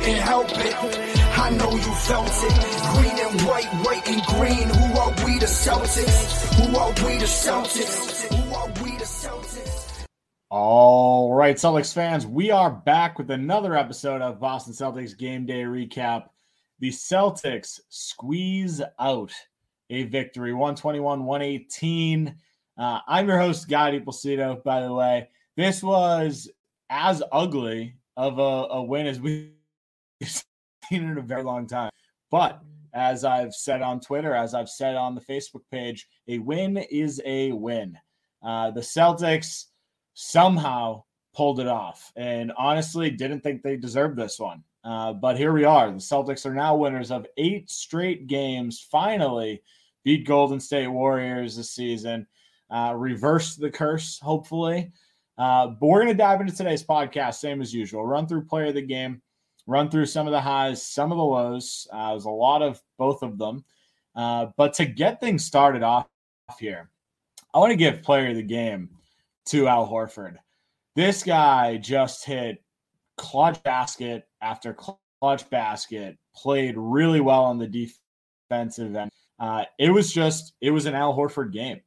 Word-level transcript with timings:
couldn't 0.00 0.20
help 0.22 0.48
it. 0.50 0.74
I 1.38 1.50
know 1.50 1.70
you 1.70 1.94
felt 1.94 2.28
it. 2.28 2.94
Green 2.94 3.18
and 3.26 3.40
white, 3.42 3.66
white 3.84 4.08
and 4.08 4.22
green. 4.22 4.68
Who 4.68 4.98
are 4.98 5.10
we 5.26 5.38
the 5.38 5.46
Celtics? 5.46 6.54
Who 6.54 6.76
are 6.76 6.88
we 6.88 7.18
the 7.18 7.26
Celtics? 7.26 8.32
Who 8.34 8.54
are 8.54 8.68
we 8.82 8.96
the 8.96 9.04
Celtics? 9.04 10.06
All 10.48 11.34
right, 11.34 11.56
Celtics 11.56 11.92
fans, 11.92 12.26
we 12.26 12.50
are 12.50 12.70
back 12.70 13.18
with 13.18 13.30
another 13.30 13.76
episode 13.76 14.20
of 14.22 14.40
Boston 14.40 14.72
Celtics 14.72 15.16
Game 15.16 15.46
Day 15.46 15.62
Recap. 15.62 16.28
The 16.80 16.88
Celtics 16.88 17.80
squeeze 17.88 18.82
out 18.98 19.32
a 19.90 20.04
victory 20.04 20.52
121 20.52 21.24
118. 21.24 22.34
Uh, 22.76 23.00
I'm 23.06 23.28
your 23.28 23.38
host, 23.38 23.68
Guy 23.68 23.92
DiPlacido, 23.92 24.64
by 24.64 24.82
the 24.82 24.92
way. 24.92 25.28
This 25.56 25.82
was 25.82 26.50
as 26.88 27.22
ugly 27.30 27.96
of 28.16 28.38
a, 28.38 28.42
a 28.42 28.82
win 28.82 29.06
as 29.06 29.20
we've 29.20 29.52
seen 30.24 30.44
in 30.90 31.18
a 31.18 31.22
very 31.22 31.42
long 31.42 31.66
time. 31.66 31.90
But 32.30 32.60
as 32.92 33.24
I've 33.24 33.54
said 33.54 33.82
on 33.82 34.00
Twitter, 34.00 34.34
as 34.34 34.54
I've 34.54 34.68
said 34.68 34.96
on 34.96 35.14
the 35.14 35.20
Facebook 35.20 35.62
page, 35.70 36.06
a 36.28 36.38
win 36.38 36.76
is 36.76 37.20
a 37.24 37.52
win. 37.52 37.98
Uh, 38.42 38.70
the 38.70 38.80
Celtics 38.80 39.66
somehow 40.14 41.04
pulled 41.34 41.60
it 41.60 41.68
off 41.68 42.12
and 42.16 42.52
honestly 42.56 43.10
didn't 43.10 43.40
think 43.40 43.62
they 43.62 43.76
deserved 43.76 44.18
this 44.18 44.38
one. 44.38 44.64
Uh, 44.82 45.12
but 45.12 45.36
here 45.36 45.52
we 45.52 45.64
are. 45.64 45.90
The 45.90 45.98
Celtics 45.98 46.46
are 46.46 46.54
now 46.54 46.74
winners 46.74 47.10
of 47.10 47.26
eight 47.36 47.70
straight 47.70 48.26
games. 48.26 48.86
Finally, 48.90 49.62
beat 50.04 50.26
Golden 50.26 50.58
State 50.58 50.88
Warriors 50.88 51.56
this 51.56 51.70
season, 51.70 52.26
uh, 52.70 52.94
reversed 52.96 53.60
the 53.60 53.70
curse, 53.70 54.18
hopefully. 54.18 54.90
Uh, 55.36 55.68
but 55.68 55.86
we're 55.86 56.02
going 56.02 56.08
to 56.08 56.14
dive 56.14 56.40
into 56.40 56.54
today's 56.54 56.84
podcast, 56.84 57.34
same 57.34 57.60
as 57.60 57.74
usual. 57.74 58.06
Run 58.06 58.26
through 58.26 58.44
player 58.46 58.66
of 58.66 58.74
the 58.74 58.82
game, 58.82 59.20
run 59.66 59.90
through 59.90 60.06
some 60.06 60.26
of 60.26 60.32
the 60.32 60.40
highs, 60.40 60.86
some 60.86 61.12
of 61.12 61.18
the 61.18 61.24
lows. 61.24 61.86
Uh, 61.92 62.10
there's 62.10 62.24
a 62.24 62.30
lot 62.30 62.62
of 62.62 62.80
both 62.98 63.22
of 63.22 63.38
them. 63.38 63.64
Uh, 64.14 64.46
but 64.56 64.74
to 64.74 64.84
get 64.84 65.20
things 65.20 65.44
started 65.44 65.82
off 65.82 66.06
here, 66.58 66.90
I 67.54 67.58
want 67.58 67.70
to 67.70 67.76
give 67.76 68.02
player 68.02 68.30
of 68.30 68.36
the 68.36 68.42
game 68.42 68.90
to 69.46 69.68
Al 69.68 69.88
Horford. 69.88 70.36
This 70.96 71.22
guy 71.22 71.76
just 71.76 72.24
hit 72.24 72.62
clutch 73.16 73.62
basket 73.62 74.26
after 74.40 74.74
clutch 74.74 75.48
basket, 75.50 76.18
played 76.34 76.74
really 76.76 77.20
well 77.20 77.44
on 77.44 77.58
the 77.58 77.66
defensive 78.48 78.94
end. 78.96 79.10
Uh, 79.38 79.64
it 79.78 79.90
was 79.90 80.12
just, 80.12 80.54
it 80.60 80.70
was 80.70 80.86
an 80.86 80.94
Al 80.94 81.16
Horford 81.16 81.52
game. 81.52 81.80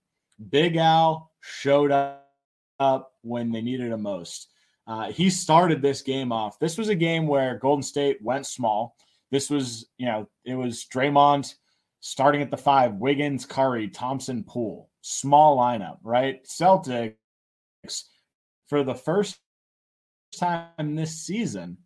Big 0.50 0.78
Al 0.78 1.32
showed 1.42 1.92
up 1.92 3.12
when 3.22 3.52
they 3.52 3.62
needed 3.62 3.92
him 3.92 4.02
most. 4.02 4.53
Uh, 4.86 5.12
he 5.12 5.30
started 5.30 5.82
this 5.82 6.02
game 6.02 6.32
off. 6.32 6.60
This 6.60 6.78
was 6.78 6.90
a 6.90 6.96
game 6.96 7.28
where 7.28 7.58
Golden 7.58 7.84
State 7.84 8.22
went 8.22 8.46
small. 8.46 8.96
This 9.32 9.50
was, 9.50 9.88
you 9.98 10.06
know, 10.06 10.28
it 10.46 10.56
was 10.56 10.86
Draymond 10.94 11.54
starting 12.02 12.42
at 12.42 12.52
the 12.52 12.58
five, 12.58 12.96
Wiggins, 12.96 13.46
Curry, 13.46 13.88
Thompson, 13.88 14.44
Poole. 14.44 14.90
Small 15.02 15.58
lineup, 15.58 15.98
right? 16.04 16.44
Celtics 16.46 17.16
for 18.68 18.84
the 18.84 18.96
first 18.96 19.38
time 20.38 20.96
this 20.96 21.18
season 21.18 21.78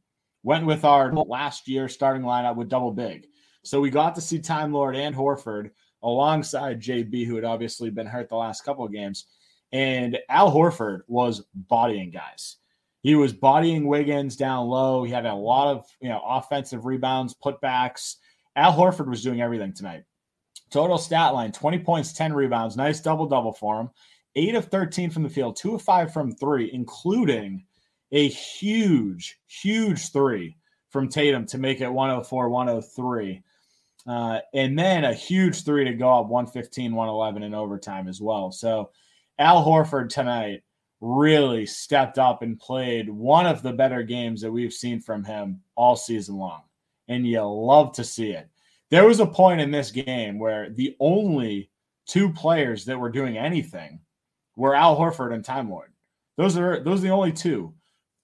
went 0.43 0.65
with 0.65 0.85
our 0.85 1.13
last 1.13 1.67
year 1.67 1.87
starting 1.87 2.23
lineup 2.23 2.55
with 2.55 2.69
double 2.69 2.91
big. 2.91 3.27
So 3.63 3.81
we 3.81 3.89
got 3.89 4.15
to 4.15 4.21
see 4.21 4.39
Time 4.39 4.71
Lord 4.71 4.95
and 4.95 5.15
Horford 5.15 5.71
alongside 6.01 6.81
JB, 6.81 7.25
who 7.25 7.35
had 7.35 7.43
obviously 7.43 7.89
been 7.89 8.07
hurt 8.07 8.29
the 8.29 8.35
last 8.35 8.63
couple 8.63 8.85
of 8.85 8.93
games. 8.93 9.25
And 9.71 10.17
Al 10.29 10.51
Horford 10.51 11.01
was 11.07 11.43
bodying 11.53 12.11
guys. 12.11 12.57
He 13.07 13.15
was 13.15 13.31
bodying 13.31 13.87
Wiggins 13.87 14.35
down 14.35 14.67
low. 14.67 15.01
He 15.01 15.13
had 15.13 15.25
a 15.25 15.33
lot 15.33 15.73
of 15.73 15.85
you 16.01 16.09
know 16.09 16.21
offensive 16.27 16.83
rebounds, 16.83 17.33
putbacks. 17.33 18.17
Al 18.57 18.73
Horford 18.73 19.07
was 19.07 19.23
doing 19.23 19.39
everything 19.39 19.71
tonight. 19.71 20.03
Total 20.71 20.97
stat 20.97 21.33
line 21.33 21.53
20 21.53 21.79
points, 21.79 22.11
10 22.11 22.33
rebounds. 22.33 22.75
Nice 22.75 22.99
double 22.99 23.25
double 23.25 23.53
for 23.53 23.79
him. 23.79 23.89
Eight 24.35 24.55
of 24.55 24.65
13 24.65 25.09
from 25.09 25.23
the 25.23 25.29
field, 25.29 25.55
two 25.55 25.75
of 25.75 25.81
five 25.81 26.11
from 26.11 26.33
three, 26.33 26.69
including 26.73 27.63
a 28.11 28.27
huge, 28.27 29.39
huge 29.47 30.11
three 30.11 30.57
from 30.89 31.07
Tatum 31.07 31.45
to 31.45 31.57
make 31.57 31.79
it 31.79 31.87
104 31.87 32.49
103. 32.49 33.41
Uh, 34.05 34.39
and 34.53 34.77
then 34.77 35.05
a 35.05 35.13
huge 35.13 35.63
three 35.63 35.85
to 35.85 35.93
go 35.93 36.13
up 36.13 36.27
115 36.27 36.93
111 36.93 37.43
in 37.43 37.53
overtime 37.53 38.09
as 38.09 38.19
well. 38.19 38.51
So 38.51 38.89
Al 39.39 39.63
Horford 39.63 40.09
tonight 40.09 40.63
really 40.99 41.65
stepped 41.65 42.17
up 42.17 42.41
and 42.41 42.59
played 42.59 43.09
one 43.09 43.45
of 43.45 43.61
the 43.61 43.73
better 43.73 44.03
games 44.03 44.41
that 44.41 44.51
we've 44.51 44.73
seen 44.73 44.99
from 44.99 45.23
him 45.23 45.61
all 45.75 45.95
season 45.95 46.37
long. 46.37 46.61
And 47.07 47.25
you 47.25 47.41
love 47.41 47.93
to 47.93 48.03
see 48.03 48.31
it. 48.31 48.49
There 48.89 49.05
was 49.05 49.19
a 49.19 49.25
point 49.25 49.61
in 49.61 49.71
this 49.71 49.91
game 49.91 50.39
where 50.39 50.69
the 50.69 50.95
only 50.99 51.69
two 52.05 52.31
players 52.31 52.85
that 52.85 52.99
were 52.99 53.11
doing 53.11 53.37
anything 53.37 53.99
were 54.55 54.75
Al 54.75 54.97
Horford 54.97 55.33
and 55.33 55.43
Time 55.43 55.69
Lord. 55.69 55.91
Those 56.37 56.57
are 56.57 56.83
those 56.83 56.99
are 56.99 57.07
the 57.07 57.09
only 57.09 57.31
two 57.31 57.73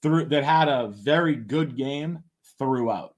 through 0.01 0.25
that 0.25 0.44
had 0.44 0.67
a 0.67 0.88
very 0.88 1.35
good 1.35 1.75
game 1.75 2.23
throughout. 2.57 3.16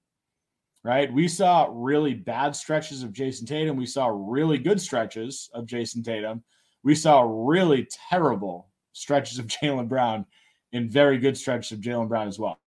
Right? 0.84 1.12
We 1.12 1.28
saw 1.28 1.68
really 1.72 2.14
bad 2.14 2.56
stretches 2.56 3.02
of 3.02 3.12
Jayson 3.12 3.48
Tatum. 3.48 3.76
We 3.76 3.88
saw 3.88 4.08
really 4.08 4.60
good 4.60 4.80
stretches 4.80 5.50
of 5.54 5.66
Jayson 5.66 6.04
Tatum. 6.04 6.44
We 6.84 6.94
saw 6.94 7.22
really 7.22 7.88
terrible 8.10 8.68
stretches 8.96 9.38
of 9.38 9.48
Jaylen 9.48 9.88
Brown 9.88 10.26
and 10.74 10.90
very 10.90 11.18
good 11.18 11.38
stretches 11.38 11.72
of 11.72 11.80
Jaylen 11.80 12.08
Brown 12.08 12.28
as 12.28 12.40
well. 12.40 12.60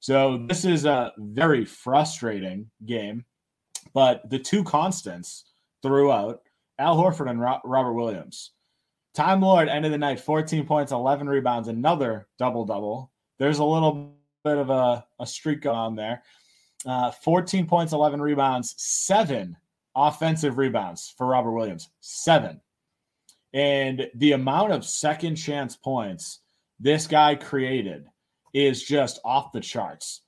So 0.00 0.44
this 0.48 0.64
is 0.64 0.84
a 0.84 1.12
very 1.16 1.64
frustrating 1.64 2.70
game, 2.84 3.24
but 3.94 4.28
the 4.28 4.38
two 4.38 4.62
constants 4.62 5.44
throughout 5.82 6.42
Al 6.78 6.96
Horford 6.96 7.30
and 7.30 7.40
Robert 7.40 7.94
Williams. 7.94 8.50
Time 9.14 9.40
Lord 9.40 9.68
ended 9.68 9.92
the 9.92 9.98
night 9.98 10.20
14 10.20 10.66
points, 10.66 10.92
11 10.92 11.28
rebounds, 11.28 11.68
another 11.68 12.26
double 12.38 12.64
double. 12.64 13.12
There's 13.38 13.60
a 13.60 13.64
little 13.64 14.14
bit 14.44 14.58
of 14.58 14.70
a, 14.70 15.06
a 15.20 15.26
streak 15.26 15.62
going 15.62 15.78
on 15.78 15.94
there. 15.94 16.22
Uh, 16.84 17.10
14 17.10 17.66
points, 17.66 17.92
11 17.92 18.20
rebounds, 18.20 18.74
seven 18.76 19.56
offensive 19.96 20.58
rebounds 20.58 21.14
for 21.16 21.28
Robert 21.28 21.52
Williams. 21.52 21.88
Seven. 22.00 22.60
And 23.54 24.10
the 24.16 24.32
amount 24.32 24.72
of 24.72 24.84
second 24.84 25.36
chance 25.36 25.76
points 25.76 26.40
this 26.80 27.06
guy 27.06 27.36
created 27.36 28.04
is 28.52 28.82
just 28.82 29.20
off 29.24 29.52
the 29.52 29.60
charts. 29.60 30.22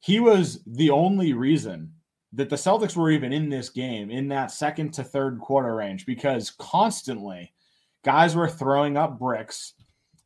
He 0.00 0.20
was 0.20 0.62
the 0.66 0.90
only 0.90 1.32
reason 1.32 1.92
that 2.32 2.50
the 2.50 2.56
Celtics 2.56 2.96
were 2.96 3.10
even 3.10 3.32
in 3.32 3.48
this 3.48 3.68
game 3.68 4.10
in 4.10 4.28
that 4.28 4.50
second 4.50 4.92
to 4.94 5.04
third 5.04 5.38
quarter 5.40 5.74
range 5.74 6.06
because 6.06 6.50
constantly 6.50 7.52
guys 8.04 8.34
were 8.34 8.48
throwing 8.48 8.96
up 8.96 9.18
bricks 9.18 9.74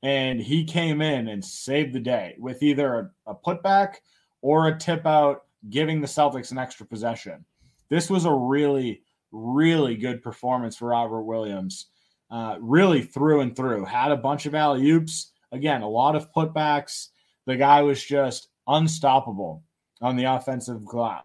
and 0.03 0.41
he 0.41 0.65
came 0.65 1.03
in 1.03 1.28
and 1.28 1.45
saved 1.45 1.93
the 1.93 2.00
day 2.00 2.37
with 2.39 2.62
either 2.62 3.12
a, 3.27 3.33
a 3.33 3.34
putback 3.34 3.97
or 4.41 4.69
a 4.69 4.78
tip 4.78 5.05
out, 5.06 5.43
giving 5.69 6.00
the 6.00 6.06
Celtics 6.06 6.53
an 6.53 6.59
extra 6.59 6.87
possession. 6.87 7.45
This 7.89 8.09
was 8.09 8.25
a 8.25 8.33
really, 8.33 9.03
really 9.33 9.97
good 9.97 10.22
performance 10.22 10.77
for 10.77 10.89
Robert 10.89 11.22
Williams. 11.22 11.87
Uh, 12.31 12.56
really 12.60 13.03
through 13.03 13.41
and 13.41 13.54
through. 13.54 13.84
Had 13.84 14.10
a 14.10 14.16
bunch 14.16 14.47
of 14.47 14.54
alley 14.54 14.91
oops. 14.91 15.32
Again, 15.53 15.82
a 15.82 15.88
lot 15.88 16.16
of 16.16 16.32
putbacks. 16.32 17.09
The 17.47 17.56
guy 17.56 17.82
was 17.82 18.04
just 18.04 18.48
unstoppable 18.66 19.62
on 20.00 20.16
the 20.16 20.25
offensive 20.25 20.84
glass. 20.84 21.22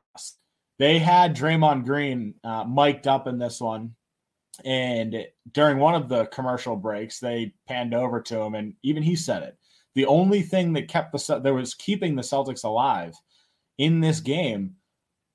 They 0.78 1.00
had 1.00 1.36
Draymond 1.36 1.86
Green 1.86 2.36
uh, 2.44 2.64
mic'd 2.64 3.08
up 3.08 3.28
in 3.28 3.40
this 3.40 3.60
one. 3.60 3.96
And 4.66 5.26
during 5.54 5.78
one 5.78 5.96
of 5.96 6.10
the 6.10 6.26
commercial 6.28 6.76
breaks, 6.76 7.20
they 7.20 7.54
panned 7.68 7.94
over 7.94 8.22
to 8.22 8.42
him, 8.42 8.56
and 8.56 8.74
even 8.84 9.02
he 9.02 9.16
said 9.16 9.44
it. 9.44 9.58
The 9.96 10.06
only 10.06 10.42
thing 10.42 10.74
that 10.74 10.88
kept 10.88 11.12
the 11.12 11.40
there 11.40 11.54
was 11.54 11.74
keeping 11.74 12.16
the 12.16 12.22
Celtics 12.22 12.64
alive 12.64 13.14
in 13.78 14.00
this 14.00 14.20
game 14.20 14.76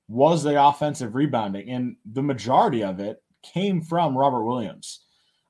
was 0.07 0.43
the 0.43 0.61
offensive 0.63 1.15
rebounding, 1.15 1.69
and 1.69 1.95
the 2.05 2.23
majority 2.23 2.83
of 2.83 2.99
it 2.99 3.21
came 3.43 3.81
from 3.81 4.17
Robert 4.17 4.43
Williams. 4.43 5.05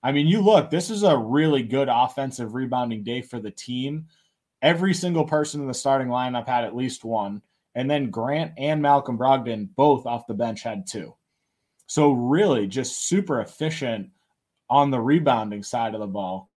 I 0.08 0.14
mean, 0.14 0.26
you 0.26 0.40
look, 0.40 0.70
this 0.70 0.90
is 0.90 1.04
a 1.04 1.18
really 1.18 1.64
good 1.64 1.90
offensive 1.92 2.54
rebounding 2.54 3.04
day 3.04 3.22
for 3.22 3.42
the 3.42 3.52
team. 3.52 4.06
Every 4.62 4.94
single 4.94 5.26
person 5.26 5.60
in 5.60 5.68
the 5.68 5.74
starting 5.74 6.08
lineup 6.08 6.48
had 6.48 6.64
at 6.64 6.78
least 6.78 7.04
one. 7.04 7.42
And 7.76 7.92
then 7.92 8.10
Grant 8.10 8.54
and 8.58 8.82
Malcolm 8.82 9.18
Brogdon, 9.18 9.68
both 9.76 10.06
off 10.06 10.26
the 10.26 10.34
bench, 10.34 10.64
had 10.64 10.88
two. 10.88 11.14
So, 11.88 12.14
really, 12.14 12.68
just 12.68 13.10
super 13.10 13.42
efficient 13.42 14.12
on 14.70 14.92
the 14.92 15.00
rebounding 15.02 15.62
side 15.62 15.94
of 15.94 16.00
the 16.00 16.08
ball. 16.08 16.52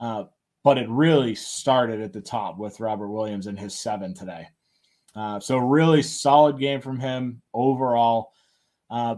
Uh, 0.00 0.24
but 0.64 0.78
it 0.78 0.88
really 0.88 1.34
started 1.34 2.00
at 2.00 2.14
the 2.14 2.22
top 2.22 2.56
with 2.56 2.80
Robert 2.80 3.08
Williams 3.08 3.46
and 3.46 3.58
his 3.58 3.74
seven 3.74 4.14
today. 4.14 4.48
Uh, 5.14 5.38
so, 5.38 5.58
really 5.58 6.00
solid 6.00 6.58
game 6.58 6.80
from 6.80 6.98
him 6.98 7.42
overall. 7.52 8.32
Uh, 8.88 9.16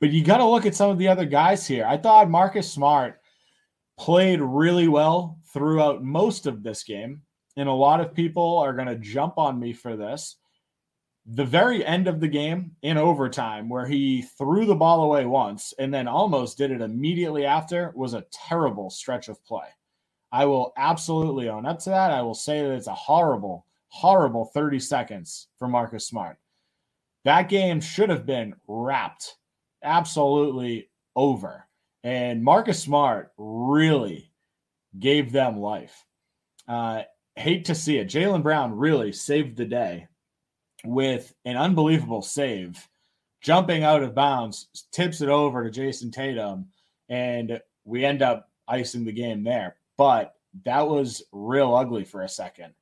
but 0.00 0.12
you 0.12 0.24
got 0.24 0.38
to 0.38 0.46
look 0.46 0.64
at 0.64 0.74
some 0.74 0.88
of 0.88 0.96
the 0.96 1.08
other 1.08 1.26
guys 1.26 1.66
here. 1.66 1.84
I 1.84 1.98
thought 1.98 2.30
Marcus 2.30 2.72
Smart 2.72 3.17
played 3.98 4.40
really 4.40 4.88
well 4.88 5.38
throughout 5.52 6.04
most 6.04 6.46
of 6.46 6.62
this 6.62 6.84
game. 6.84 7.22
And 7.56 7.68
a 7.68 7.72
lot 7.72 8.00
of 8.00 8.14
people 8.14 8.58
are 8.58 8.72
going 8.72 8.88
to 8.88 8.96
jump 8.96 9.38
on 9.38 9.58
me 9.58 9.72
for 9.72 9.96
this. 9.96 10.36
the 11.30 11.44
very 11.44 11.84
end 11.84 12.08
of 12.08 12.20
the 12.20 12.28
game 12.28 12.74
in 12.82 12.96
overtime, 12.96 13.68
where 13.68 13.86
he 13.86 14.22
threw 14.22 14.64
the 14.64 14.74
ball 14.74 15.02
away 15.02 15.26
once 15.26 15.74
and 15.78 15.92
then 15.92 16.08
almost 16.08 16.56
did 16.56 16.70
it 16.70 16.80
immediately 16.80 17.44
after, 17.44 17.92
was 17.94 18.14
a 18.14 18.24
terrible 18.32 18.88
stretch 18.88 19.28
of 19.28 19.44
play. 19.44 19.66
I 20.32 20.46
will 20.46 20.72
absolutely 20.76 21.48
own 21.50 21.66
up 21.66 21.80
to 21.80 21.90
that. 21.90 22.12
I 22.12 22.22
will 22.22 22.34
say 22.34 22.62
that 22.62 22.72
it's 22.72 22.86
a 22.86 22.94
horrible, 22.94 23.66
horrible 23.88 24.46
30 24.46 24.80
seconds 24.80 25.48
for 25.58 25.68
Marcus 25.68 26.06
Smart. 26.06 26.38
That 27.24 27.50
game 27.50 27.80
should 27.80 28.08
have 28.08 28.24
been 28.24 28.54
wrapped 28.66 29.36
absolutely 29.82 30.88
over. 31.14 31.66
And 32.04 32.44
Marcus 32.44 32.82
Smart 32.82 33.32
really 33.36 34.30
gave 34.98 35.32
them 35.32 35.58
life. 35.58 36.04
Uh, 36.66 37.02
hate 37.36 37.66
to 37.66 37.74
see 37.74 37.98
it. 37.98 38.08
Jaylen 38.08 38.42
Brown 38.42 38.76
really 38.76 39.12
saved 39.12 39.56
the 39.56 39.64
day 39.64 40.06
with 40.84 41.34
an 41.44 41.56
unbelievable 41.56 42.22
save, 42.22 42.86
jumping 43.40 43.84
out 43.84 44.02
of 44.02 44.14
bounds, 44.14 44.68
tips 44.92 45.20
it 45.20 45.28
over 45.28 45.64
to 45.64 45.70
Jayson 45.70 46.12
Tatum, 46.12 46.68
and 47.08 47.60
we 47.84 48.04
end 48.04 48.22
up 48.22 48.50
icing 48.66 49.04
the 49.04 49.12
game 49.12 49.42
there. 49.42 49.76
But 49.96 50.34
that 50.64 50.86
was 50.86 51.22
real 51.32 51.74
ugly 51.74 52.04
for 52.04 52.22
a 52.22 52.28
second. 52.28 52.74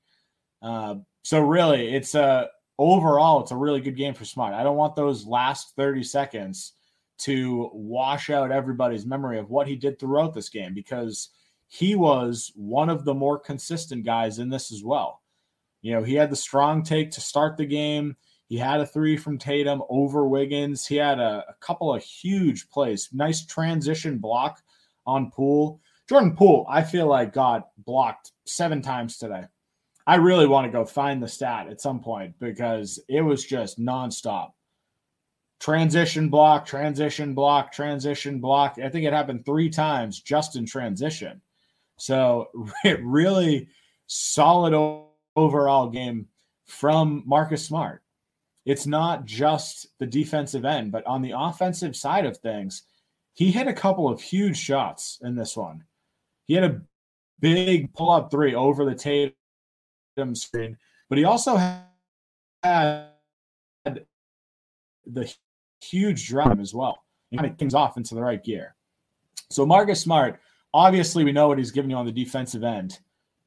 Uh, 0.62 0.96
so 1.22 1.40
really, 1.40 1.94
it's 1.94 2.14
a 2.14 2.48
overall, 2.78 3.40
it's 3.40 3.50
a 3.50 3.56
really 3.56 3.80
good 3.80 3.96
game 3.96 4.14
for 4.14 4.24
Smart. 4.24 4.54
I 4.54 4.62
don't 4.62 4.76
want 4.76 4.96
those 4.96 5.26
last 5.26 5.74
30 5.76 6.02
seconds 6.02 6.72
to 7.18 7.70
wash 7.72 8.30
out 8.30 8.52
everybody's 8.52 9.06
memory 9.06 9.38
of 9.38 9.50
what 9.50 9.66
he 9.66 9.76
did 9.76 9.98
throughout 9.98 10.34
this 10.34 10.48
game 10.48 10.74
because 10.74 11.30
he 11.68 11.94
was 11.94 12.52
one 12.54 12.88
of 12.88 13.04
the 13.04 13.14
more 13.14 13.38
consistent 13.38 14.04
guys 14.04 14.38
in 14.38 14.50
this 14.50 14.72
as 14.72 14.82
well. 14.84 15.22
You 15.82 15.94
know, 15.94 16.02
he 16.02 16.14
had 16.14 16.30
the 16.30 16.36
strong 16.36 16.82
take 16.82 17.10
to 17.12 17.20
start 17.20 17.56
the 17.56 17.66
game. 17.66 18.16
He 18.48 18.58
had 18.58 18.80
a 18.80 18.86
three 18.86 19.16
from 19.16 19.38
Tatum 19.38 19.82
over 19.88 20.26
Wiggins. 20.26 20.86
He 20.86 20.96
had 20.96 21.18
a, 21.18 21.44
a 21.48 21.54
couple 21.60 21.92
of 21.92 22.02
huge 22.02 22.68
plays. 22.68 23.08
Nice 23.12 23.44
transition 23.44 24.18
block 24.18 24.62
on 25.06 25.30
Poole. 25.30 25.80
Jordan 26.08 26.36
Poole, 26.36 26.66
I 26.68 26.82
feel 26.82 27.08
like 27.08 27.32
got 27.32 27.68
blocked 27.78 28.32
seven 28.44 28.82
times 28.82 29.18
today. 29.18 29.44
I 30.06 30.16
really 30.16 30.46
want 30.46 30.66
to 30.66 30.72
go 30.72 30.84
find 30.84 31.20
the 31.20 31.28
stat 31.28 31.66
at 31.68 31.80
some 31.80 32.00
point 32.00 32.34
because 32.38 33.00
it 33.08 33.22
was 33.22 33.44
just 33.44 33.80
nonstop. 33.80 34.50
Transition 35.58 36.28
block, 36.28 36.66
transition 36.66 37.34
block, 37.34 37.72
transition 37.72 38.40
block. 38.40 38.78
I 38.82 38.88
think 38.88 39.06
it 39.06 39.12
happened 39.12 39.44
three 39.44 39.70
times 39.70 40.20
just 40.20 40.56
in 40.56 40.66
transition. 40.66 41.40
So 41.98 42.48
it 42.84 43.00
really 43.02 43.68
solid 44.06 44.74
overall 45.34 45.88
game 45.88 46.28
from 46.66 47.22
Marcus 47.26 47.64
Smart. 47.64 48.02
It's 48.64 48.86
not 48.86 49.24
just 49.24 49.86
the 50.00 50.06
defensive 50.06 50.64
end, 50.64 50.90
but 50.90 51.06
on 51.06 51.22
the 51.22 51.34
offensive 51.36 51.94
side 51.94 52.26
of 52.26 52.36
things, 52.36 52.82
he 53.32 53.52
hit 53.52 53.68
a 53.68 53.72
couple 53.72 54.08
of 54.08 54.20
huge 54.20 54.56
shots 54.56 55.20
in 55.22 55.36
this 55.36 55.56
one. 55.56 55.84
He 56.46 56.54
had 56.54 56.64
a 56.64 56.80
big 57.38 57.92
pull 57.92 58.10
up 58.10 58.30
three 58.30 58.54
over 58.54 58.84
the 58.84 58.94
Tatum 58.94 60.34
screen, 60.34 60.76
but 61.08 61.18
he 61.18 61.24
also 61.24 61.56
had 62.62 63.10
the 65.04 65.32
huge 65.82 66.28
drive 66.28 66.60
as 66.60 66.74
well. 66.74 67.04
He 67.30 67.36
kind 67.36 67.50
of 67.50 67.58
things 67.58 67.74
off 67.74 67.96
into 67.96 68.14
the 68.14 68.22
right 68.22 68.42
gear. 68.42 68.74
So 69.50 69.66
Marcus 69.66 70.00
Smart, 70.00 70.40
obviously, 70.72 71.24
we 71.24 71.32
know 71.32 71.48
what 71.48 71.58
he's 71.58 71.70
giving 71.70 71.90
you 71.90 71.96
on 71.96 72.06
the 72.06 72.12
defensive 72.12 72.64
end, 72.64 72.98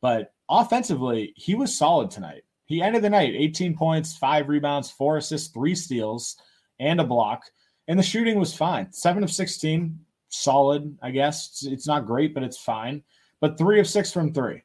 but 0.01 0.33
offensively, 0.49 1.33
he 1.35 1.55
was 1.55 1.77
solid 1.77 2.11
tonight. 2.11 2.43
He 2.65 2.81
ended 2.81 3.01
the 3.01 3.09
night 3.09 3.33
18 3.35 3.75
points, 3.75 4.15
five 4.15 4.47
rebounds, 4.47 4.91
four 4.91 5.17
assists, 5.17 5.49
three 5.49 5.75
steals, 5.75 6.37
and 6.79 7.01
a 7.01 7.03
block. 7.03 7.43
And 7.87 7.97
the 7.97 8.03
shooting 8.03 8.37
was 8.37 8.53
fine. 8.53 8.91
Seven 8.91 9.23
of 9.23 9.31
16, 9.31 9.97
solid, 10.29 10.97
I 11.01 11.09
guess. 11.11 11.65
It's 11.67 11.87
not 11.87 12.05
great, 12.05 12.33
but 12.33 12.43
it's 12.43 12.59
fine. 12.59 13.03
But 13.41 13.57
three 13.57 13.79
of 13.79 13.87
six 13.87 14.13
from 14.13 14.33
three. 14.33 14.61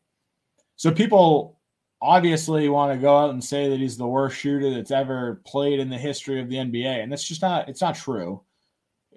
So 0.77 0.91
people 0.91 1.59
obviously 2.05 2.69
want 2.69 2.93
to 2.93 2.99
go 2.99 3.17
out 3.17 3.31
and 3.31 3.43
say 3.43 3.69
that 3.69 3.81
he's 3.81 3.97
the 3.97 4.07
worst 4.07 4.37
shooter 4.37 4.71
that's 4.71 4.91
ever 4.91 5.41
played 5.47 5.81
in 5.81 5.89
the 5.89 5.97
history 5.97 6.41
of 6.41 6.51
the 6.51 6.57
NBA. 6.57 7.03
And 7.03 7.11
that's 7.11 7.27
just 7.27 7.43
not, 7.43 7.69
it's 7.69 7.81
not 7.81 7.97
true. 7.97 8.43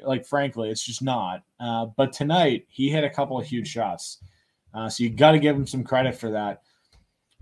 Like, 0.01 0.25
frankly, 0.25 0.69
it's 0.69 0.83
just 0.83 1.01
not. 1.01 1.43
Uh, 1.59 1.87
but 1.97 2.13
tonight, 2.13 2.65
he 2.69 2.89
hit 2.89 3.03
a 3.03 3.09
couple 3.09 3.37
of 3.37 3.45
huge 3.45 3.67
shots. 3.67 4.19
Uh, 4.73 4.87
so 4.87 5.03
you 5.03 5.09
got 5.09 5.31
to 5.31 5.39
give 5.39 5.55
him 5.55 5.67
some 5.67 5.83
credit 5.83 6.15
for 6.15 6.31
that. 6.31 6.61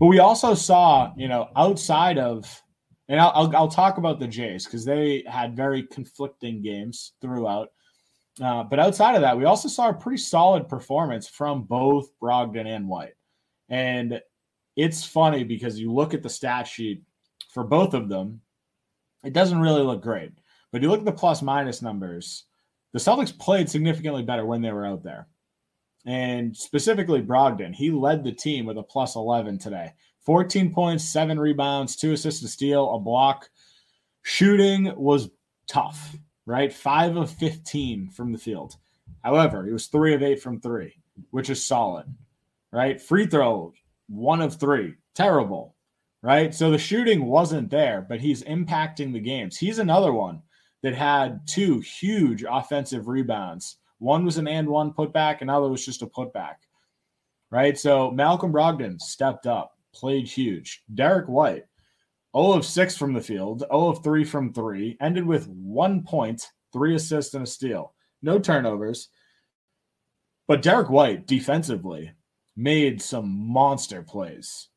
But 0.00 0.06
we 0.06 0.18
also 0.18 0.54
saw, 0.54 1.12
you 1.16 1.28
know, 1.28 1.48
outside 1.54 2.18
of, 2.18 2.62
and 3.08 3.20
I'll, 3.20 3.32
I'll, 3.34 3.56
I'll 3.56 3.68
talk 3.68 3.98
about 3.98 4.18
the 4.18 4.26
Jays 4.26 4.64
because 4.64 4.84
they 4.84 5.22
had 5.28 5.56
very 5.56 5.84
conflicting 5.84 6.60
games 6.60 7.12
throughout. 7.20 7.68
Uh, 8.42 8.64
but 8.64 8.80
outside 8.80 9.14
of 9.14 9.22
that, 9.22 9.38
we 9.38 9.44
also 9.44 9.68
saw 9.68 9.90
a 9.90 9.94
pretty 9.94 10.18
solid 10.18 10.68
performance 10.68 11.28
from 11.28 11.62
both 11.62 12.10
Brogdon 12.20 12.66
and 12.66 12.88
White. 12.88 13.14
And 13.68 14.20
it's 14.76 15.04
funny 15.04 15.42
because 15.42 15.80
you 15.80 15.92
look 15.92 16.14
at 16.14 16.22
the 16.22 16.28
stat 16.28 16.66
sheet 16.66 17.02
for 17.50 17.64
both 17.64 17.94
of 17.94 18.08
them, 18.08 18.40
it 19.24 19.32
doesn't 19.32 19.60
really 19.60 19.82
look 19.82 20.02
great. 20.02 20.32
But 20.70 20.82
you 20.82 20.90
look 20.90 21.00
at 21.00 21.06
the 21.06 21.12
plus 21.12 21.42
minus 21.42 21.82
numbers, 21.82 22.44
the 22.92 22.98
Celtics 22.98 23.36
played 23.36 23.68
significantly 23.68 24.22
better 24.22 24.44
when 24.44 24.62
they 24.62 24.72
were 24.72 24.86
out 24.86 25.02
there 25.02 25.26
and 26.06 26.56
specifically 26.56 27.20
Brogdon. 27.20 27.74
He 27.74 27.90
led 27.90 28.22
the 28.22 28.32
team 28.32 28.64
with 28.64 28.78
a 28.78 28.82
plus 28.82 29.16
11 29.16 29.58
today 29.58 29.92
14 30.20 30.72
points, 30.72 31.04
seven 31.04 31.38
rebounds, 31.38 31.96
two 31.96 32.12
assists, 32.12 32.42
a 32.42 32.48
steal, 32.48 32.94
a 32.94 32.98
block. 32.98 33.48
Shooting 34.22 34.92
was 34.96 35.30
tough, 35.68 36.16
right? 36.46 36.72
Five 36.72 37.16
of 37.16 37.30
15 37.30 38.10
from 38.10 38.32
the 38.32 38.38
field. 38.38 38.76
However, 39.22 39.64
he 39.64 39.72
was 39.72 39.86
three 39.86 40.14
of 40.14 40.22
eight 40.22 40.42
from 40.42 40.60
three, 40.60 40.96
which 41.30 41.50
is 41.50 41.64
solid, 41.64 42.06
right? 42.72 43.00
Free 43.00 43.26
throw, 43.26 43.72
one 44.08 44.40
of 44.40 44.56
three, 44.56 44.94
terrible, 45.14 45.74
right? 46.22 46.54
So 46.54 46.70
the 46.70 46.78
shooting 46.78 47.26
wasn't 47.26 47.70
there, 47.70 48.04
but 48.08 48.20
he's 48.20 48.42
impacting 48.44 49.12
the 49.12 49.20
games. 49.20 49.56
He's 49.56 49.78
another 49.78 50.12
one 50.12 50.42
that 50.82 50.94
had 50.94 51.40
two 51.46 51.80
huge 51.80 52.44
offensive 52.48 53.08
rebounds 53.08 53.78
one 53.98 54.24
was 54.24 54.36
an 54.36 54.48
and 54.48 54.68
one 54.68 54.92
putback, 54.92 55.40
another 55.40 55.68
was 55.68 55.84
just 55.84 56.02
a 56.02 56.06
putback. 56.06 56.56
Right. 57.50 57.78
So 57.78 58.10
Malcolm 58.10 58.52
Brogdon 58.52 59.00
stepped 59.00 59.46
up, 59.46 59.78
played 59.94 60.26
huge. 60.26 60.82
Derrick 60.94 61.28
White, 61.28 61.64
0 62.36 62.52
of 62.52 62.66
6 62.66 62.96
from 62.96 63.12
the 63.12 63.20
field, 63.20 63.60
0 63.60 63.88
of 63.88 64.02
3 64.02 64.24
from 64.24 64.52
three, 64.52 64.96
ended 65.00 65.24
with 65.24 65.48
one 65.48 66.02
point, 66.02 66.50
three 66.72 66.94
assists, 66.96 67.34
and 67.34 67.44
a 67.44 67.46
steal. 67.46 67.94
No 68.20 68.38
turnovers. 68.38 69.08
But 70.48 70.62
Derrick 70.62 70.90
White 70.90 71.26
defensively 71.26 72.12
made 72.56 73.02
some 73.02 73.28
monster 73.28 74.02
plays. 74.02 74.68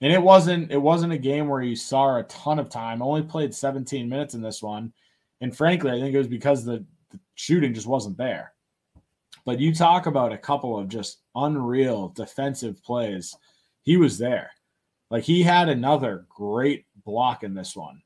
And 0.00 0.12
it 0.12 0.22
wasn't 0.22 0.70
it 0.70 0.80
wasn't 0.80 1.12
a 1.12 1.18
game 1.18 1.48
where 1.48 1.62
you 1.62 1.74
saw 1.74 2.18
a 2.18 2.22
ton 2.24 2.58
of 2.58 2.68
time. 2.68 3.02
Only 3.02 3.22
played 3.22 3.54
17 3.54 4.08
minutes 4.08 4.34
in 4.34 4.42
this 4.42 4.62
one. 4.62 4.92
And 5.40 5.56
frankly, 5.56 5.90
I 5.90 6.00
think 6.00 6.14
it 6.14 6.18
was 6.18 6.28
because 6.28 6.64
the, 6.64 6.84
the 7.10 7.18
shooting 7.34 7.74
just 7.74 7.86
wasn't 7.86 8.18
there. 8.18 8.52
But 9.44 9.60
you 9.60 9.74
talk 9.74 10.06
about 10.06 10.32
a 10.32 10.38
couple 10.38 10.78
of 10.78 10.88
just 10.88 11.20
unreal 11.34 12.08
defensive 12.08 12.82
plays. 12.82 13.36
He 13.82 13.96
was 13.96 14.18
there. 14.18 14.50
Like 15.10 15.24
he 15.24 15.42
had 15.42 15.68
another 15.68 16.26
great 16.28 16.84
block 17.04 17.42
in 17.42 17.54
this 17.54 17.76
one. 17.76 18.02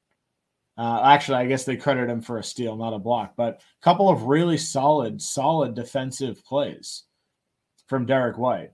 Uh, 0.76 1.02
actually, 1.04 1.38
I 1.38 1.46
guess 1.46 1.64
they 1.64 1.76
credit 1.76 2.08
him 2.08 2.20
for 2.20 2.38
a 2.38 2.44
steal, 2.44 2.76
not 2.76 2.94
a 2.94 2.98
block, 2.98 3.34
but 3.36 3.54
a 3.54 3.84
couple 3.84 4.08
of 4.08 4.24
really 4.24 4.56
solid, 4.56 5.20
solid 5.20 5.74
defensive 5.74 6.44
plays 6.44 7.04
from 7.86 8.06
Derrick 8.06 8.38
White. 8.38 8.70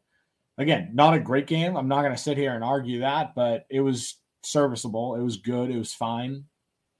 Again, 0.58 0.90
not 0.94 1.14
a 1.14 1.20
great 1.20 1.46
game. 1.46 1.76
I'm 1.76 1.88
not 1.88 2.02
going 2.02 2.14
to 2.14 2.20
sit 2.20 2.38
here 2.38 2.54
and 2.54 2.64
argue 2.64 3.00
that, 3.00 3.34
but 3.34 3.66
it 3.70 3.80
was 3.80 4.16
serviceable. 4.42 5.16
It 5.16 5.22
was 5.22 5.36
good. 5.36 5.70
It 5.70 5.78
was 5.78 5.92
fine. 5.92 6.44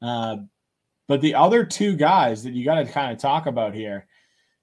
Uh, 0.03 0.37
but 1.09 1.21
the 1.21 1.37
other 1.37 1.65
two 1.65 1.97
guys 1.97 2.43
that 2.43 2.53
you 2.53 2.65
got 2.65 2.77
to 2.77 2.93
kind 2.93 3.13
of 3.13 3.19
talk 3.19 3.47
about 3.47 3.75
here 3.75 4.07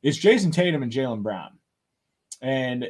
is 0.04 0.20
Jayson 0.20 0.52
Tatum 0.52 0.84
and 0.84 0.92
Jaylen 0.92 1.24
Brown. 1.24 1.58
And 2.42 2.90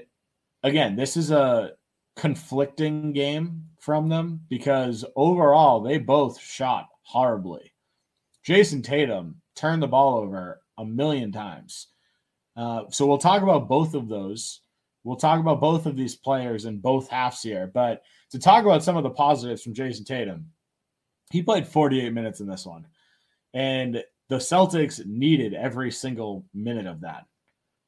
again, 0.64 0.96
this 0.96 1.16
is 1.16 1.32
a 1.32 1.72
conflicting 2.16 3.14
game 3.14 3.66
from 3.80 4.10
them 4.10 4.42
because 4.50 5.06
overall 5.16 5.82
they 5.82 6.00
both 6.00 6.40
shot 6.42 6.88
horribly. 7.04 7.74
Jayson 8.46 8.82
Tatum 8.82 9.42
turned 9.56 9.84
the 9.84 9.88
ball 9.88 10.18
over 10.18 10.62
a 10.78 10.86
million 10.86 11.32
times. 11.32 11.88
Uh, 12.56 12.84
so 12.90 13.06
we'll 13.06 13.18
talk 13.18 13.42
about 13.42 13.70
both 13.70 13.94
of 13.94 14.10
those. 14.10 14.62
We'll 15.04 15.18
talk 15.18 15.40
about 15.40 15.60
both 15.60 15.86
of 15.86 15.98
these 15.98 16.16
players 16.16 16.66
in 16.66 16.80
both 16.80 17.10
halves 17.10 17.42
here. 17.42 17.70
But 17.74 18.04
to 18.32 18.40
talk 18.40 18.64
about 18.64 18.84
some 18.84 18.96
of 18.96 19.04
the 19.04 19.10
positives 19.10 19.62
from 19.62 19.74
Jayson 19.74 20.06
Tatum, 20.06 20.48
he 21.32 21.42
played 21.42 21.68
48 21.68 22.14
minutes 22.14 22.40
in 22.40 22.48
this 22.48 22.66
one. 22.66 22.86
And 23.54 24.04
the 24.30 24.38
Celtics 24.38 25.06
needed 25.06 25.54
every 25.54 25.92
single 25.92 26.46
minute 26.54 26.88
of 26.88 27.02
that. 27.02 27.26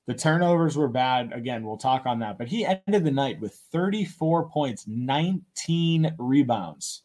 The 0.08 0.14
turnovers 0.14 0.78
were 0.78 0.88
bad. 0.88 1.34
Again, 1.34 1.66
we'll 1.66 1.78
talk 1.78 2.06
on 2.06 2.20
that. 2.20 2.38
But 2.38 2.48
he 2.48 2.66
ended 2.66 3.04
the 3.04 3.12
night 3.12 3.40
with 3.40 3.60
34 3.72 4.50
points, 4.50 4.86
19 4.88 6.16
rebounds. 6.20 7.04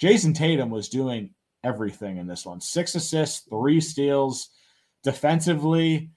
Jayson 0.00 0.34
Tatum 0.34 0.70
was 0.70 0.88
doing 0.88 1.30
everything 1.64 2.18
in 2.18 2.26
this 2.26 2.44
one 2.46 2.60
six 2.60 2.94
assists, 2.94 3.48
three 3.48 3.80
steals. 3.80 4.50
Defensively, 5.02 6.10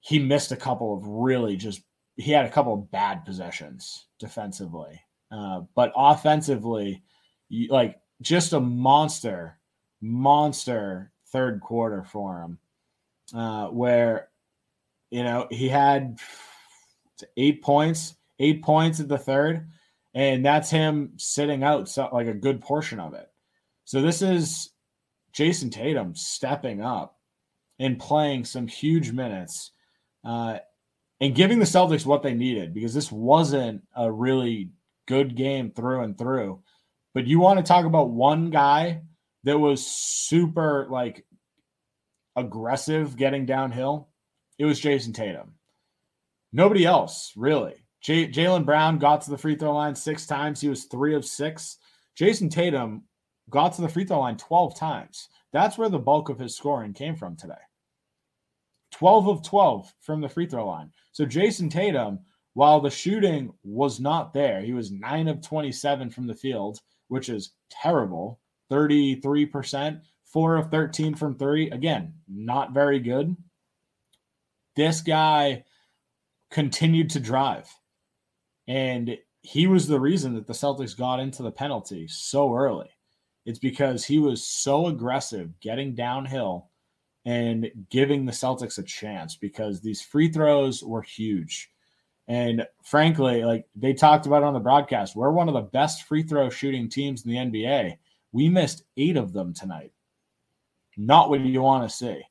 he 0.00 0.18
missed 0.18 0.52
a 0.52 0.56
couple 0.56 0.96
of 0.96 1.06
really 1.06 1.56
just, 1.56 1.80
he 2.20 2.32
had 2.32 2.44
a 2.44 2.50
couple 2.50 2.74
of 2.74 2.90
bad 2.90 3.24
possessions 3.24 4.06
defensively. 4.18 5.00
Uh, 5.32 5.62
but 5.74 5.92
offensively, 5.96 7.02
like 7.68 8.00
just 8.20 8.52
a 8.52 8.60
monster, 8.60 9.58
monster 10.00 11.12
third 11.28 11.60
quarter 11.60 12.02
for 12.02 12.42
him, 12.42 12.58
uh, 13.34 13.68
where, 13.68 14.28
you 15.10 15.22
know, 15.22 15.46
he 15.50 15.68
had 15.68 16.18
eight 17.36 17.62
points, 17.62 18.16
eight 18.38 18.62
points 18.62 19.00
at 19.00 19.08
the 19.08 19.18
third, 19.18 19.68
and 20.14 20.44
that's 20.44 20.70
him 20.70 21.12
sitting 21.16 21.62
out 21.62 21.88
so, 21.88 22.08
like 22.12 22.26
a 22.26 22.34
good 22.34 22.60
portion 22.60 22.98
of 22.98 23.14
it. 23.14 23.30
So 23.84 24.02
this 24.02 24.20
is 24.20 24.70
Jayson 25.32 25.70
Tatum 25.70 26.14
stepping 26.14 26.82
up 26.82 27.18
and 27.78 27.98
playing 27.98 28.44
some 28.44 28.66
huge 28.66 29.12
minutes 29.12 29.70
uh, 30.24 30.58
and 31.20 31.34
giving 31.34 31.58
the 31.58 31.64
Celtics 31.64 32.06
what 32.06 32.22
they 32.22 32.34
needed 32.34 32.72
because 32.72 32.94
this 32.94 33.12
wasn't 33.12 33.82
a 33.94 34.10
really 34.10 34.70
good 35.06 35.36
game 35.36 35.70
through 35.70 36.02
and 36.02 36.16
through. 36.16 36.62
But 37.14 37.26
you 37.26 37.40
want 37.40 37.58
to 37.58 37.64
talk 37.64 37.84
about 37.84 38.10
one 38.10 38.50
guy 38.50 39.02
that 39.44 39.58
was 39.58 39.86
super 39.86 40.86
like 40.90 41.24
aggressive 42.36 43.16
getting 43.16 43.46
downhill? 43.46 44.08
It 44.58 44.64
was 44.64 44.80
Jayson 44.80 45.12
Tatum. 45.12 45.54
Nobody 46.52 46.84
else, 46.84 47.32
really. 47.36 47.74
J- 48.02 48.28
Jaylen 48.28 48.64
Brown 48.64 48.98
got 48.98 49.22
to 49.22 49.30
the 49.30 49.38
free 49.38 49.56
throw 49.56 49.74
line 49.74 49.94
six 49.94 50.26
times. 50.26 50.60
He 50.60 50.68
was 50.68 50.84
three 50.84 51.14
of 51.14 51.24
six. 51.24 51.78
Jayson 52.18 52.48
Tatum 52.50 53.04
got 53.50 53.74
to 53.74 53.82
the 53.82 53.88
free 53.88 54.04
throw 54.04 54.20
line 54.20 54.36
12 54.36 54.76
times. 54.78 55.28
That's 55.52 55.76
where 55.76 55.88
the 55.88 55.98
bulk 55.98 56.28
of 56.28 56.38
his 56.38 56.56
scoring 56.56 56.92
came 56.92 57.16
from 57.16 57.36
today. 57.36 57.54
12 58.92 59.28
of 59.28 59.42
12 59.42 59.92
from 60.00 60.20
the 60.20 60.28
free 60.28 60.46
throw 60.46 60.66
line. 60.66 60.90
So 61.12 61.24
Jayson 61.24 61.70
Tatum, 61.70 62.20
while 62.54 62.80
the 62.80 62.90
shooting 62.90 63.52
was 63.62 64.00
not 64.00 64.32
there, 64.32 64.60
he 64.60 64.72
was 64.72 64.90
9 64.90 65.28
of 65.28 65.42
27 65.42 66.10
from 66.10 66.26
the 66.26 66.34
field, 66.34 66.80
which 67.08 67.28
is 67.28 67.52
terrible. 67.70 68.40
33%, 68.70 70.00
4 70.24 70.56
of 70.56 70.70
13 70.70 71.14
from 71.14 71.36
3. 71.36 71.70
Again, 71.70 72.14
not 72.28 72.72
very 72.72 73.00
good. 73.00 73.36
This 74.76 75.00
guy 75.00 75.64
continued 76.50 77.10
to 77.10 77.20
drive. 77.20 77.68
And 78.68 79.16
he 79.42 79.66
was 79.66 79.88
the 79.88 80.00
reason 80.00 80.34
that 80.34 80.46
the 80.46 80.52
Celtics 80.52 80.96
got 80.96 81.20
into 81.20 81.42
the 81.42 81.50
penalty 81.50 82.06
so 82.08 82.54
early. 82.54 82.90
It's 83.46 83.58
because 83.58 84.04
he 84.04 84.18
was 84.18 84.46
so 84.46 84.86
aggressive 84.86 85.58
getting 85.60 85.94
downhill 85.94 86.69
and 87.24 87.70
giving 87.90 88.24
the 88.24 88.32
Celtics 88.32 88.78
a 88.78 88.82
chance 88.82 89.36
because 89.36 89.80
these 89.80 90.02
free 90.02 90.30
throws 90.30 90.82
were 90.82 91.02
huge. 91.02 91.70
And 92.28 92.66
frankly, 92.84 93.44
like 93.44 93.66
they 93.74 93.92
talked 93.92 94.26
about 94.26 94.42
on 94.42 94.54
the 94.54 94.60
broadcast, 94.60 95.16
we're 95.16 95.30
one 95.30 95.48
of 95.48 95.54
the 95.54 95.62
best 95.62 96.04
free 96.04 96.22
throw 96.22 96.48
shooting 96.48 96.88
teams 96.88 97.24
in 97.24 97.30
the 97.30 97.36
NBA. 97.36 97.98
We 98.32 98.48
missed 98.48 98.84
eight 98.96 99.16
of 99.16 99.32
them 99.32 99.52
tonight. 99.52 99.92
Not 100.96 101.28
what 101.28 101.40
you 101.40 101.62
want 101.62 101.88
to 101.88 101.94
see. 101.94 102.22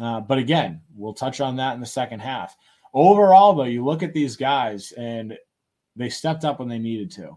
Uh, 0.00 0.20
but 0.20 0.38
again, 0.38 0.82
we'll 0.94 1.14
touch 1.14 1.40
on 1.40 1.56
that 1.56 1.74
in 1.74 1.80
the 1.80 1.86
second 1.86 2.20
half. 2.20 2.56
Overall, 2.94 3.54
though, 3.54 3.64
you 3.64 3.84
look 3.84 4.02
at 4.02 4.14
these 4.14 4.36
guys 4.36 4.92
and 4.92 5.36
they 5.96 6.08
stepped 6.08 6.44
up 6.44 6.58
when 6.58 6.68
they 6.68 6.78
needed 6.78 7.10
to. 7.12 7.36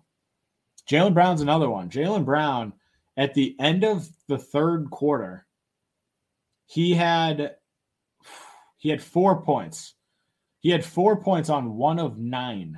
Jaylen 0.89 1.13
Brown's 1.13 1.41
another 1.41 1.69
one. 1.69 1.89
Jaylen 1.89 2.25
Brown, 2.25 2.73
at 3.17 3.33
the 3.33 3.55
end 3.59 3.83
of 3.83 4.07
the 4.27 4.37
third 4.37 4.89
quarter, 4.89 5.45
he 6.69 6.93
had 6.93 7.55
he 8.77 8.89
had 8.89 9.01
four 9.01 9.41
points. 9.41 9.95
He 10.59 10.69
had 10.69 10.85
four 10.85 11.19
points 11.19 11.49
on 11.49 11.77
one 11.77 11.97
of 11.97 12.19
nine 12.19 12.77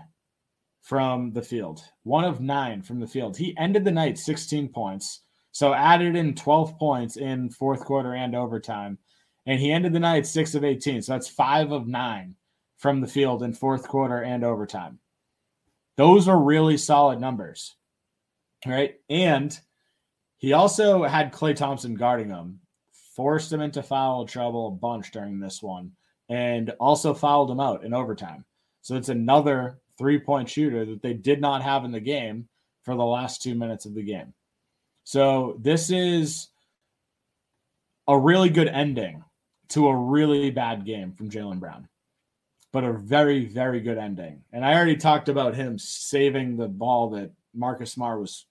from 0.82 1.34
the 1.34 1.42
field. 1.42 1.84
One 2.04 2.24
of 2.24 2.40
nine 2.40 2.84
from 2.84 3.02
the 3.02 3.08
field. 3.08 3.36
He 3.36 3.56
ended 3.58 3.84
the 3.84 3.92
night 3.92 4.18
16 4.18 4.70
points. 4.70 5.22
So 5.52 5.74
added 5.74 6.16
in 6.16 6.36
12 6.36 6.80
points 6.80 7.18
in 7.18 7.50
fourth 7.50 7.82
quarter 7.82 8.16
and 8.16 8.34
overtime. 8.34 8.98
And 9.46 9.60
he 9.60 9.74
ended 9.74 9.92
the 9.92 10.00
night 10.00 10.26
six 10.26 10.56
of 10.56 10.64
18. 10.64 11.02
So 11.02 11.12
that's 11.12 11.28
five 11.28 11.74
of 11.74 11.86
nine 11.86 12.36
from 12.78 13.02
the 13.02 13.08
field 13.08 13.44
in 13.44 13.54
fourth 13.54 13.88
quarter 13.90 14.22
and 14.22 14.46
overtime. 14.46 15.00
Those 15.98 16.30
are 16.30 16.40
really 16.40 16.78
solid 16.78 17.20
numbers. 17.20 17.76
Right. 18.66 18.96
And 19.10 19.60
he 20.38 20.54
also 20.54 21.04
had 21.04 21.34
Klay 21.34 21.58
Thompson 21.58 21.96
guarding 21.96 22.30
him 22.30 22.61
forced 23.16 23.52
him 23.52 23.62
into 23.62 23.84
foul 23.84 24.26
trouble 24.26 24.68
a 24.68 24.72
bunch 24.72 25.12
during 25.12 25.40
this 25.40 25.62
one, 25.62 25.92
and 26.30 26.70
also 26.80 27.14
fouled 27.14 27.52
him 27.52 27.60
out 27.60 27.84
in 27.84 27.94
overtime. 27.94 28.46
So 28.82 28.96
it's 28.96 29.10
another 29.10 29.80
three 29.98 30.20
point 30.20 30.50
shooter 30.50 30.86
that 30.86 31.02
they 31.02 31.14
did 31.14 31.42
not 31.42 31.62
have 31.62 31.86
in 31.86 31.92
the 31.92 32.00
game 32.00 32.48
for 32.84 32.96
the 32.96 33.06
last 33.06 33.42
two 33.42 33.56
minutes 33.56 33.86
of 33.86 33.94
the 33.94 34.04
game. 34.04 34.34
So 35.04 35.58
this 35.60 35.92
is 35.92 36.48
a 38.08 38.18
really 38.18 38.50
good 38.50 38.68
ending 38.68 39.24
to 39.70 39.88
a 39.88 39.96
really 39.96 40.52
bad 40.52 40.86
game 40.86 41.14
from 41.14 41.30
Jaylen 41.30 41.60
Brown, 41.60 41.88
but 42.72 42.84
a 42.84 42.94
very, 42.94 43.46
very 43.46 43.80
good 43.80 43.98
ending. 43.98 44.42
And 44.52 44.66
I 44.66 44.74
already 44.74 44.98
talked 44.98 45.30
about 45.30 45.56
him 45.56 45.78
saving 45.78 46.58
the 46.58 46.68
ball 46.68 47.12
that 47.12 47.32
Marcus 47.54 47.94
Smart 47.94 48.20
was 48.20 48.46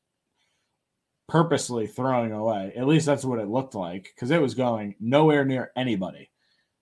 purposely 1.30 1.86
throwing 1.86 2.32
away. 2.32 2.72
At 2.76 2.88
least 2.88 3.06
that's 3.06 3.24
what 3.24 3.38
it 3.38 3.48
looked 3.48 3.76
like 3.76 4.10
because 4.14 4.32
it 4.32 4.42
was 4.42 4.54
going 4.54 4.96
nowhere 4.98 5.44
near 5.44 5.70
anybody. 5.76 6.28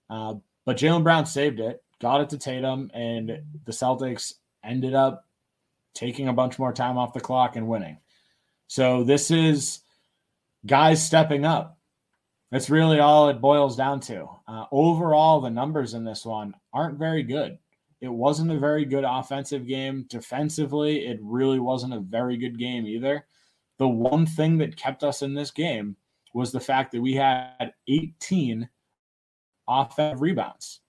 Uh, 0.09 0.35
but 0.65 0.75
Jaylen 0.75 1.03
Brown 1.03 1.27
saved 1.27 1.59
it, 1.59 1.83
got 2.01 2.21
it 2.21 2.29
to 2.29 2.37
Tatum, 2.39 2.89
and 2.95 3.43
the 3.65 3.71
Celtics 3.71 4.33
ended 4.63 4.95
up 4.95 5.27
taking 5.93 6.27
a 6.27 6.33
bunch 6.33 6.57
more 6.57 6.73
time 6.73 6.97
off 6.97 7.13
the 7.13 7.19
clock 7.19 7.55
and 7.57 7.67
winning. 7.67 7.99
So 8.65 9.03
this 9.03 9.29
is 9.29 9.81
guys 10.65 11.05
stepping 11.05 11.45
up. 11.45 11.77
That's 12.51 12.71
really 12.71 12.99
all 12.99 13.29
it 13.29 13.41
boils 13.41 13.75
down 13.75 13.99
to. 14.01 14.27
Uh, 14.47 14.65
overall, 14.71 15.41
the 15.41 15.51
numbers 15.51 15.93
in 15.93 16.03
this 16.03 16.25
one 16.25 16.55
aren't 16.73 16.97
very 16.97 17.21
good. 17.21 17.59
It 18.01 18.07
wasn't 18.07 18.51
a 18.51 18.57
very 18.57 18.85
good 18.85 19.03
offensive 19.07 19.67
game. 19.67 20.07
Defensively, 20.09 21.05
it 21.05 21.19
really 21.21 21.59
wasn't 21.59 21.93
a 21.93 21.99
very 21.99 22.37
good 22.37 22.57
game 22.57 22.87
either 22.87 23.25
the 23.79 23.87
one 23.87 24.25
thing 24.25 24.57
that 24.59 24.75
kept 24.75 25.03
us 25.03 25.21
in 25.21 25.33
this 25.33 25.51
game 25.51 25.95
was 26.33 26.51
the 26.51 26.59
fact 26.59 26.91
that 26.91 27.01
we 27.01 27.15
had 27.15 27.73
18 27.87 28.69
offensive 29.67 30.21
rebounds. 30.21 30.81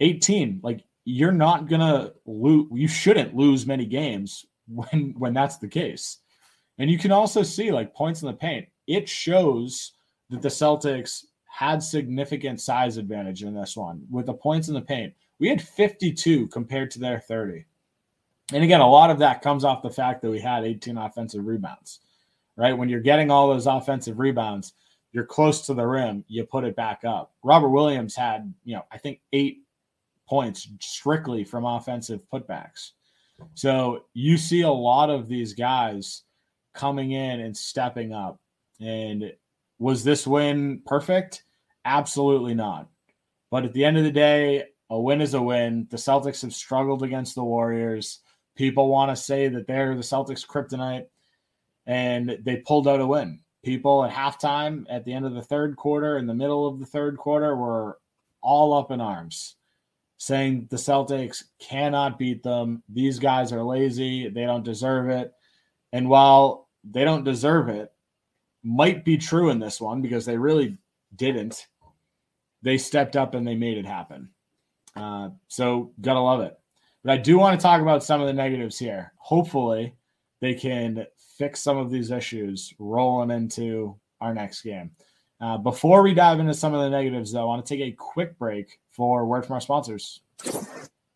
18. 0.00 0.60
Like 0.62 0.84
you're 1.04 1.32
not 1.32 1.68
gonna 1.68 2.12
lose. 2.26 2.66
You 2.72 2.88
shouldn't 2.88 3.34
lose 3.34 3.66
many 3.66 3.86
games 3.86 4.44
when 4.66 5.14
when 5.16 5.32
that's 5.32 5.56
the 5.58 5.68
case. 5.68 6.18
And 6.78 6.90
you 6.90 6.98
can 6.98 7.12
also 7.12 7.42
see 7.42 7.70
like 7.70 7.94
points 7.94 8.22
in 8.22 8.28
the 8.28 8.34
paint. 8.34 8.68
It 8.86 9.08
shows 9.08 9.92
that 10.30 10.42
the 10.42 10.48
Celtics 10.48 11.24
had 11.44 11.82
significant 11.82 12.60
size 12.60 12.96
advantage 12.96 13.42
in 13.42 13.54
this 13.54 13.76
one 13.76 14.02
with 14.10 14.26
the 14.26 14.34
points 14.34 14.68
in 14.68 14.74
the 14.74 14.80
paint. 14.80 15.14
We 15.38 15.48
had 15.48 15.62
52 15.62 16.48
compared 16.48 16.90
to 16.92 16.98
their 16.98 17.20
30. 17.20 17.64
And 18.52 18.64
again, 18.64 18.80
a 18.80 18.88
lot 18.88 19.10
of 19.10 19.18
that 19.20 19.42
comes 19.42 19.64
off 19.64 19.82
the 19.82 19.90
fact 19.90 20.22
that 20.22 20.30
we 20.30 20.40
had 20.40 20.64
18 20.64 20.98
offensive 20.98 21.46
rebounds, 21.46 22.00
right? 22.56 22.76
When 22.76 22.88
you're 22.88 23.00
getting 23.00 23.30
all 23.30 23.48
those 23.48 23.66
offensive 23.66 24.18
rebounds, 24.18 24.72
you're 25.12 25.24
close 25.24 25.66
to 25.66 25.74
the 25.74 25.86
rim, 25.86 26.24
you 26.28 26.44
put 26.44 26.64
it 26.64 26.76
back 26.76 27.04
up. 27.04 27.32
Robert 27.42 27.68
Williams 27.70 28.14
had, 28.14 28.52
you 28.64 28.74
know, 28.74 28.84
I 28.90 28.98
think 28.98 29.20
eight 29.32 29.62
points 30.28 30.68
strictly 30.80 31.44
from 31.44 31.64
offensive 31.64 32.20
putbacks. 32.32 32.90
So 33.54 34.04
you 34.14 34.36
see 34.36 34.62
a 34.62 34.70
lot 34.70 35.10
of 35.10 35.28
these 35.28 35.54
guys 35.54 36.22
coming 36.74 37.12
in 37.12 37.40
and 37.40 37.56
stepping 37.56 38.12
up. 38.12 38.38
And 38.80 39.32
was 39.78 40.04
this 40.04 40.26
win 40.26 40.82
perfect? 40.86 41.44
Absolutely 41.84 42.54
not. 42.54 42.88
But 43.50 43.64
at 43.64 43.72
the 43.72 43.84
end 43.84 43.98
of 43.98 44.04
the 44.04 44.10
day, 44.10 44.64
a 44.90 44.98
win 44.98 45.20
is 45.20 45.34
a 45.34 45.42
win. 45.42 45.86
The 45.90 45.96
Celtics 45.96 46.42
have 46.42 46.54
struggled 46.54 47.02
against 47.02 47.34
the 47.34 47.44
Warriors. 47.44 48.20
People 48.56 48.88
want 48.88 49.10
to 49.10 49.22
say 49.22 49.48
that 49.48 49.66
they're 49.66 49.94
the 49.94 50.02
Celtics 50.02 50.46
kryptonite, 50.46 51.06
and 51.86 52.38
they 52.42 52.56
pulled 52.56 52.88
out 52.88 53.00
a 53.00 53.06
win. 53.06 53.40
People 53.64 54.04
at 54.04 54.12
halftime, 54.12 54.84
at 54.88 55.04
the 55.04 55.12
end 55.12 55.26
of 55.26 55.34
the 55.34 55.42
third 55.42 55.76
quarter, 55.76 56.18
in 56.18 56.26
the 56.26 56.34
middle 56.34 56.66
of 56.66 56.78
the 56.78 56.86
third 56.86 57.16
quarter, 57.16 57.56
were 57.56 57.98
all 58.42 58.72
up 58.72 58.90
in 58.90 59.00
arms, 59.00 59.56
saying 60.16 60.66
the 60.70 60.76
Celtics 60.76 61.44
cannot 61.58 62.18
beat 62.18 62.42
them. 62.42 62.82
These 62.88 63.18
guys 63.18 63.52
are 63.52 63.62
lazy. 63.62 64.28
They 64.28 64.44
don't 64.44 64.64
deserve 64.64 65.08
it. 65.10 65.32
And 65.92 66.08
while 66.08 66.68
they 66.84 67.04
don't 67.04 67.24
deserve 67.24 67.68
it, 67.68 67.92
might 68.62 69.04
be 69.04 69.16
true 69.16 69.50
in 69.50 69.58
this 69.58 69.80
one 69.80 70.02
because 70.02 70.24
they 70.24 70.36
really 70.36 70.78
didn't. 71.16 71.66
They 72.62 72.78
stepped 72.78 73.16
up 73.16 73.34
and 73.34 73.46
they 73.46 73.54
made 73.54 73.78
it 73.78 73.86
happen. 73.86 74.30
Uh, 74.94 75.30
so, 75.48 75.92
gotta 76.00 76.20
love 76.20 76.40
it. 76.40 76.59
But 77.02 77.12
I 77.12 77.16
do 77.16 77.38
want 77.38 77.58
to 77.58 77.62
talk 77.62 77.80
about 77.80 78.04
some 78.04 78.20
of 78.20 78.26
the 78.26 78.32
negatives 78.32 78.78
here. 78.78 79.12
Hopefully, 79.16 79.94
they 80.40 80.54
can 80.54 81.06
fix 81.38 81.62
some 81.62 81.78
of 81.78 81.90
these 81.90 82.10
issues 82.10 82.74
rolling 82.78 83.30
into 83.30 83.96
our 84.20 84.34
next 84.34 84.62
game. 84.62 84.90
Uh, 85.40 85.56
before 85.56 86.02
we 86.02 86.12
dive 86.12 86.38
into 86.38 86.52
some 86.52 86.74
of 86.74 86.82
the 86.82 86.90
negatives, 86.90 87.32
though, 87.32 87.42
I 87.42 87.44
want 87.44 87.64
to 87.64 87.74
take 87.74 87.82
a 87.82 87.96
quick 87.96 88.38
break 88.38 88.78
for 88.90 89.24
word 89.24 89.46
from 89.46 89.54
our 89.54 89.60
sponsors. 89.60 90.20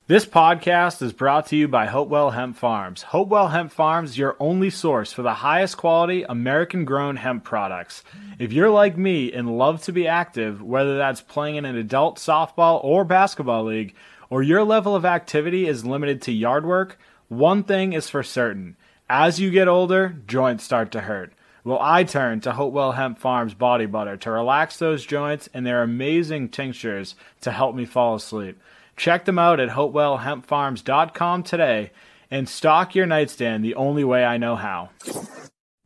This 0.06 0.26
podcast 0.26 1.00
is 1.00 1.14
brought 1.14 1.46
to 1.46 1.56
you 1.56 1.66
by 1.66 1.86
Hopewell 1.86 2.30
Hemp 2.30 2.56
Farms. 2.56 3.00
Hopewell 3.00 3.48
Hemp 3.48 3.72
Farms 3.72 4.10
is 4.10 4.18
your 4.18 4.36
only 4.38 4.68
source 4.68 5.14
for 5.14 5.22
the 5.22 5.32
highest 5.32 5.78
quality 5.78 6.24
American 6.24 6.84
grown 6.84 7.16
hemp 7.16 7.42
products. 7.44 8.02
If 8.38 8.52
you're 8.52 8.68
like 8.68 8.98
me 8.98 9.32
and 9.32 9.56
love 9.56 9.82
to 9.84 9.92
be 9.92 10.06
active, 10.06 10.62
whether 10.62 10.98
that's 10.98 11.22
playing 11.22 11.56
in 11.56 11.64
an 11.64 11.76
adult 11.76 12.18
softball 12.18 12.84
or 12.84 13.06
basketball 13.06 13.64
league, 13.64 13.94
or 14.30 14.42
your 14.42 14.64
level 14.64 14.94
of 14.94 15.04
activity 15.04 15.66
is 15.66 15.84
limited 15.84 16.22
to 16.22 16.32
yard 16.32 16.66
work, 16.66 16.98
one 17.28 17.62
thing 17.62 17.92
is 17.92 18.08
for 18.08 18.22
certain. 18.22 18.76
As 19.08 19.40
you 19.40 19.50
get 19.50 19.68
older, 19.68 20.16
joints 20.26 20.64
start 20.64 20.90
to 20.92 21.02
hurt. 21.02 21.32
Well, 21.64 21.78
I 21.80 22.04
turn 22.04 22.40
to 22.40 22.52
Hopewell 22.52 22.92
Hemp 22.92 23.18
Farms 23.18 23.54
body 23.54 23.86
butter 23.86 24.16
to 24.18 24.30
relax 24.30 24.78
those 24.78 25.06
joints 25.06 25.48
and 25.54 25.66
their 25.66 25.82
amazing 25.82 26.50
tinctures 26.50 27.14
to 27.40 27.50
help 27.50 27.74
me 27.74 27.86
fall 27.86 28.14
asleep. 28.14 28.60
Check 28.96 29.24
them 29.24 29.38
out 29.38 29.60
at 29.60 29.70
hopewellhempfarms.com 29.70 31.42
today 31.42 31.90
and 32.30 32.48
stock 32.48 32.94
your 32.94 33.06
nightstand 33.06 33.64
the 33.64 33.74
only 33.74 34.04
way 34.04 34.24
I 34.24 34.36
know 34.36 34.56
how. 34.56 34.90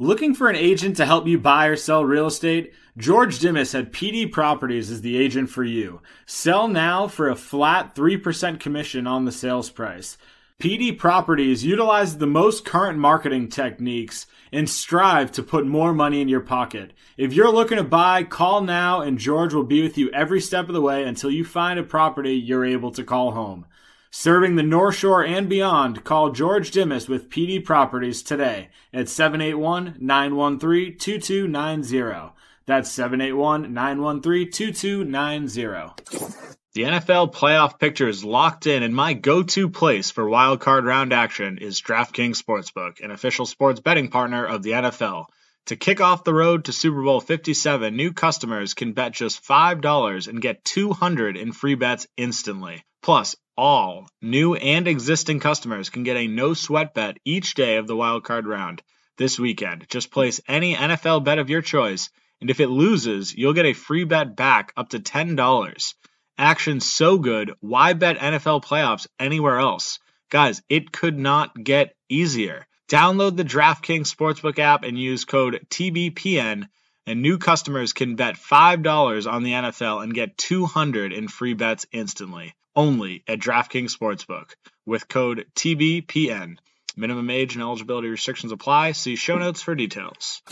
Looking 0.01 0.33
for 0.33 0.49
an 0.49 0.55
agent 0.55 0.97
to 0.99 1.07
help 1.07 1.27
you 1.27 1.39
buy 1.39 1.67
or 1.67 1.75
sell 1.75 2.05
real 2.05 2.29
estate? 2.29 2.73
George 2.97 3.41
Dimas 3.41 3.75
at 3.75 3.91
PD 3.91 4.31
Properties 4.31 4.93
is 4.93 5.01
the 5.01 5.17
agent 5.17 5.51
for 5.51 5.65
you. 5.65 6.01
Sell 6.25 6.69
now 6.69 7.09
for 7.09 7.29
a 7.29 7.35
flat 7.35 7.97
3% 7.97 8.61
commission 8.61 9.09
on 9.09 9.25
the 9.25 9.33
sales 9.33 9.71
price. 9.71 10.17
PD 10.61 10.97
Properties 10.97 11.65
utilizes 11.65 12.19
the 12.19 12.29
most 12.29 12.65
current 12.65 13.01
marketing 13.01 13.49
techniques 13.49 14.29
and 14.53 14.71
strive 14.71 15.33
to 15.33 15.43
put 15.43 15.67
more 15.67 15.93
money 15.93 16.21
in 16.21 16.29
your 16.29 16.43
pocket. 16.43 16.93
If 17.17 17.33
you're 17.33 17.51
looking 17.51 17.79
to 17.79 17.83
buy, 17.83 18.23
call 18.23 18.61
now 18.61 19.01
and 19.01 19.19
George 19.19 19.53
will 19.53 19.65
be 19.65 19.83
with 19.83 19.99
you 19.99 20.13
every 20.13 20.41
step 20.41 20.69
of 20.69 20.75
the 20.75 20.81
way 20.81 21.03
until 21.03 21.33
you 21.33 21.45
find 21.45 21.77
a 21.77 21.83
property 21.83 22.35
you're 22.35 22.65
able 22.65 22.93
to 22.93 23.03
call 23.03 23.33
home. 23.33 23.67
Serving 24.11 24.57
the 24.57 24.63
North 24.63 24.95
Shore 24.95 25.25
and 25.25 25.49
beyond, 25.51 26.03
call 26.03 26.31
George 26.31 26.71
Dimas 26.71 27.09
with 27.09 27.29
PD 27.29 27.63
Properties 27.63 28.23
today 28.23 28.71
at 28.93 29.09
781 29.09 29.97
913 30.01 30.97
2290. 30.97 32.33
That's 32.65 32.91
781 32.91 33.75
913 33.75 34.51
2290. 34.51 36.49
The 36.73 36.83
NFL 36.85 37.35
playoff 37.35 37.79
picture 37.79 38.09
is 38.09 38.25
locked 38.25 38.67
in, 38.67 38.83
and 38.83 38.95
my 38.95 39.13
go 39.13 39.43
to 39.43 39.69
place 39.69 40.11
for 40.11 40.29
wild 40.29 40.61
card 40.61 40.85
round 40.85 41.13
action 41.13 41.59
is 41.59 41.83
DraftKings 41.83 42.43
Sportsbook, 42.43 43.05
an 43.05 43.11
official 43.11 43.47
sports 43.47 43.81
betting 43.81 44.09
partner 44.09 44.47
of 44.47 44.63
the 44.63 44.71
NFL. 44.71 45.27
To 45.67 45.77
kick 45.77 46.01
off 46.01 46.25
the 46.25 46.33
road 46.33 46.65
to 46.65 46.73
Super 46.73 47.03
Bowl 47.03 47.21
57, 47.21 47.95
new 47.95 48.15
customers 48.15 48.73
can 48.73 48.95
bet 48.95 49.13
just 49.13 49.45
$5 49.45 50.29
and 50.29 50.41
get 50.41 50.65
200 50.65 51.37
in 51.37 51.53
free 51.53 51.75
bets 51.75 52.07
instantly. 52.17 52.85
Plus, 53.03 53.37
all 53.59 54.09
new 54.23 54.55
and 54.55 54.87
existing 54.87 55.41
customers 55.41 55.91
can 55.91 56.05
get 56.05 56.17
a 56.17 56.29
no 56.29 56.55
sweat 56.55 56.95
bet 56.95 57.19
each 57.25 57.55
day 57.55 57.77
of 57.77 57.89
the 57.89 57.97
wild 57.97 58.23
card 58.23 58.47
round 58.47 58.81
this 59.17 59.37
weekend. 59.37 59.85
Just 59.91 60.13
place 60.13 60.41
any 60.47 60.77
NFL 60.77 61.25
bet 61.25 61.41
of 61.41 61.51
your 61.51 61.61
choice, 61.61 62.09
and 62.41 62.51
if 62.51 62.61
it 62.61 62.69
loses, 62.69 63.35
you'll 63.35 63.55
get 63.55 63.67
a 63.67 63.73
free 63.73 64.05
bet 64.05 64.37
back 64.37 64.73
up 64.77 64.91
to 64.91 65.01
$10. 65.01 65.95
Action 66.39 66.79
so 66.79 67.19
good, 67.19 67.53
why 67.59 67.95
bet 67.95 68.19
NFL 68.19 68.63
playoffs 68.63 69.09
anywhere 69.19 69.59
else? 69.59 69.99
Guys, 70.31 70.63
it 70.69 70.93
could 70.93 71.19
not 71.19 71.53
get 71.61 71.97
easier. 72.09 72.65
Download 72.89 73.37
the 73.37 73.45
DraftKings 73.45 74.15
Sportsbook 74.15 74.61
app 74.61 74.85
and 74.85 74.97
use 74.97 75.25
code 75.25 75.67
TBPN, 75.69 76.69
and 77.09 77.23
new 77.23 77.39
customers 77.39 77.93
can 77.93 78.15
bet 78.15 78.37
$5 78.37 79.33
on 79.33 79.43
the 79.43 79.53
NFL 79.53 80.05
and 80.05 80.15
get 80.15 80.39
200 80.39 81.13
in 81.13 81.27
free 81.27 81.55
bets 81.55 81.87
instantly. 81.91 82.55
Only 82.79 83.25
at 83.27 83.41
DraftKings 83.41 83.91
Sportsbook 83.91 84.53
with 84.87 85.09
code 85.09 85.47
TBPN. 85.57 86.59
Minimum 86.97 87.29
age 87.29 87.55
and 87.55 87.63
eligibility 87.63 88.07
restrictions 88.07 88.53
apply. 88.53 88.93
See 88.93 89.17
show 89.17 89.37
notes 89.37 89.61
for 89.61 89.75
details. 89.75 90.43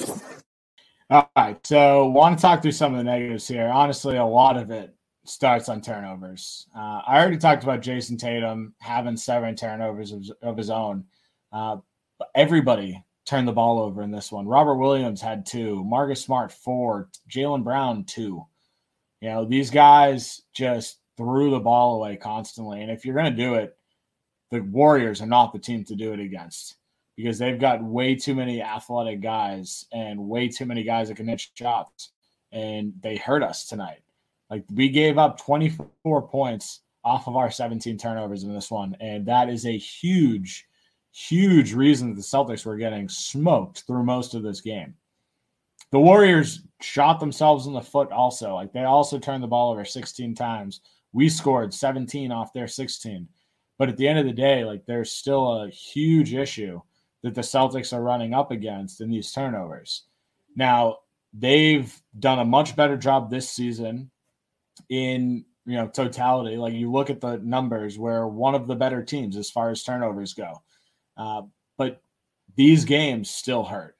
All 1.08 1.30
right, 1.36 1.64
so 1.64 2.08
want 2.08 2.36
to 2.36 2.42
talk 2.42 2.62
through 2.62 2.72
some 2.72 2.94
of 2.94 2.98
the 2.98 3.04
negatives 3.04 3.46
here. 3.46 3.68
Honestly, 3.68 4.16
a 4.16 4.24
lot 4.24 4.56
of 4.56 4.72
it 4.72 4.92
starts 5.24 5.68
on 5.68 5.80
turnovers. 5.80 6.66
Uh, 6.76 7.00
I 7.06 7.20
already 7.20 7.38
talked 7.38 7.62
about 7.62 7.80
Jayson 7.80 8.18
Tatum 8.18 8.74
having 8.80 9.16
seven 9.16 9.54
turnovers 9.54 10.10
of, 10.10 10.24
of 10.42 10.56
his 10.56 10.68
own. 10.68 11.04
Uh, 11.52 11.76
everybody 12.34 13.04
turned 13.24 13.46
the 13.46 13.52
ball 13.52 13.78
over 13.78 14.02
in 14.02 14.10
this 14.10 14.32
one. 14.32 14.48
Robert 14.48 14.78
Williams 14.78 15.20
had 15.20 15.46
two, 15.46 15.84
Marcus 15.84 16.24
Smart 16.24 16.50
four, 16.50 17.08
Jaylen 17.30 17.62
Brown 17.62 18.02
two. 18.02 18.44
You 19.20 19.28
know, 19.28 19.44
these 19.44 19.70
guys 19.70 20.42
just 20.52 20.98
threw 21.16 21.50
the 21.50 21.60
ball 21.60 21.96
away 21.96 22.16
constantly. 22.16 22.82
And 22.82 22.90
if 22.90 23.04
you're 23.04 23.14
going 23.14 23.30
to 23.30 23.42
do 23.42 23.54
it, 23.54 23.76
the 24.50 24.60
Warriors 24.60 25.20
are 25.20 25.26
not 25.26 25.52
the 25.52 25.58
team 25.58 25.84
to 25.84 25.96
do 25.96 26.12
it 26.12 26.20
against 26.20 26.76
because 27.16 27.38
they've 27.38 27.58
got 27.58 27.82
way 27.82 28.14
too 28.14 28.34
many 28.34 28.62
athletic 28.62 29.20
guys 29.20 29.86
and 29.92 30.28
way 30.28 30.48
too 30.48 30.66
many 30.66 30.82
guys 30.82 31.08
that 31.08 31.16
can 31.16 31.28
hit 31.28 31.46
shots. 31.54 32.12
And 32.52 32.92
they 33.00 33.16
hurt 33.16 33.42
us 33.42 33.66
tonight. 33.66 34.02
Like 34.50 34.64
we 34.72 34.88
gave 34.88 35.18
up 35.18 35.40
24 35.40 36.28
points 36.28 36.80
off 37.04 37.26
of 37.26 37.36
our 37.36 37.50
17 37.50 37.98
turnovers 37.98 38.44
in 38.44 38.52
this 38.52 38.70
one, 38.70 38.96
and 39.00 39.26
that 39.26 39.48
is 39.48 39.66
a 39.66 39.76
huge, 39.76 40.66
huge 41.12 41.72
reason 41.72 42.10
that 42.10 42.16
the 42.16 42.22
Celtics 42.22 42.64
were 42.64 42.76
getting 42.76 43.08
smoked 43.08 43.84
through 43.86 44.04
most 44.04 44.34
of 44.34 44.42
this 44.42 44.60
game. 44.60 44.94
The 45.90 46.00
Warriors 46.00 46.62
shot 46.80 47.20
themselves 47.20 47.66
in 47.66 47.72
the 47.72 47.80
foot 47.80 48.12
also. 48.12 48.54
Like 48.54 48.72
they 48.72 48.84
also 48.84 49.18
turned 49.18 49.42
the 49.42 49.48
ball 49.48 49.72
over 49.72 49.84
16 49.84 50.34
times. 50.34 50.80
We 51.12 51.28
scored 51.28 51.72
17 51.72 52.32
off 52.32 52.52
their 52.52 52.68
16. 52.68 53.28
But 53.78 53.88
at 53.88 53.96
the 53.96 54.08
end 54.08 54.18
of 54.18 54.26
the 54.26 54.32
day, 54.32 54.64
like 54.64 54.86
there's 54.86 55.12
still 55.12 55.62
a 55.62 55.70
huge 55.70 56.34
issue 56.34 56.80
that 57.22 57.34
the 57.34 57.42
Celtics 57.42 57.92
are 57.92 58.02
running 58.02 58.34
up 58.34 58.50
against 58.50 59.00
in 59.00 59.10
these 59.10 59.32
turnovers. 59.32 60.04
Now, 60.54 60.98
they've 61.32 61.94
done 62.18 62.38
a 62.38 62.44
much 62.44 62.76
better 62.76 62.96
job 62.96 63.30
this 63.30 63.50
season 63.50 64.10
in 64.88 65.44
you 65.66 65.76
know 65.76 65.88
totality. 65.88 66.56
Like 66.56 66.74
you 66.74 66.90
look 66.90 67.10
at 67.10 67.20
the 67.20 67.38
numbers, 67.38 67.98
where 67.98 68.26
one 68.26 68.54
of 68.54 68.66
the 68.66 68.76
better 68.76 69.02
teams 69.02 69.36
as 69.36 69.50
far 69.50 69.70
as 69.70 69.82
turnovers 69.82 70.34
go, 70.34 70.62
uh, 71.16 71.42
but 71.76 72.00
these 72.56 72.84
games 72.84 73.30
still 73.30 73.64
hurt, 73.64 73.96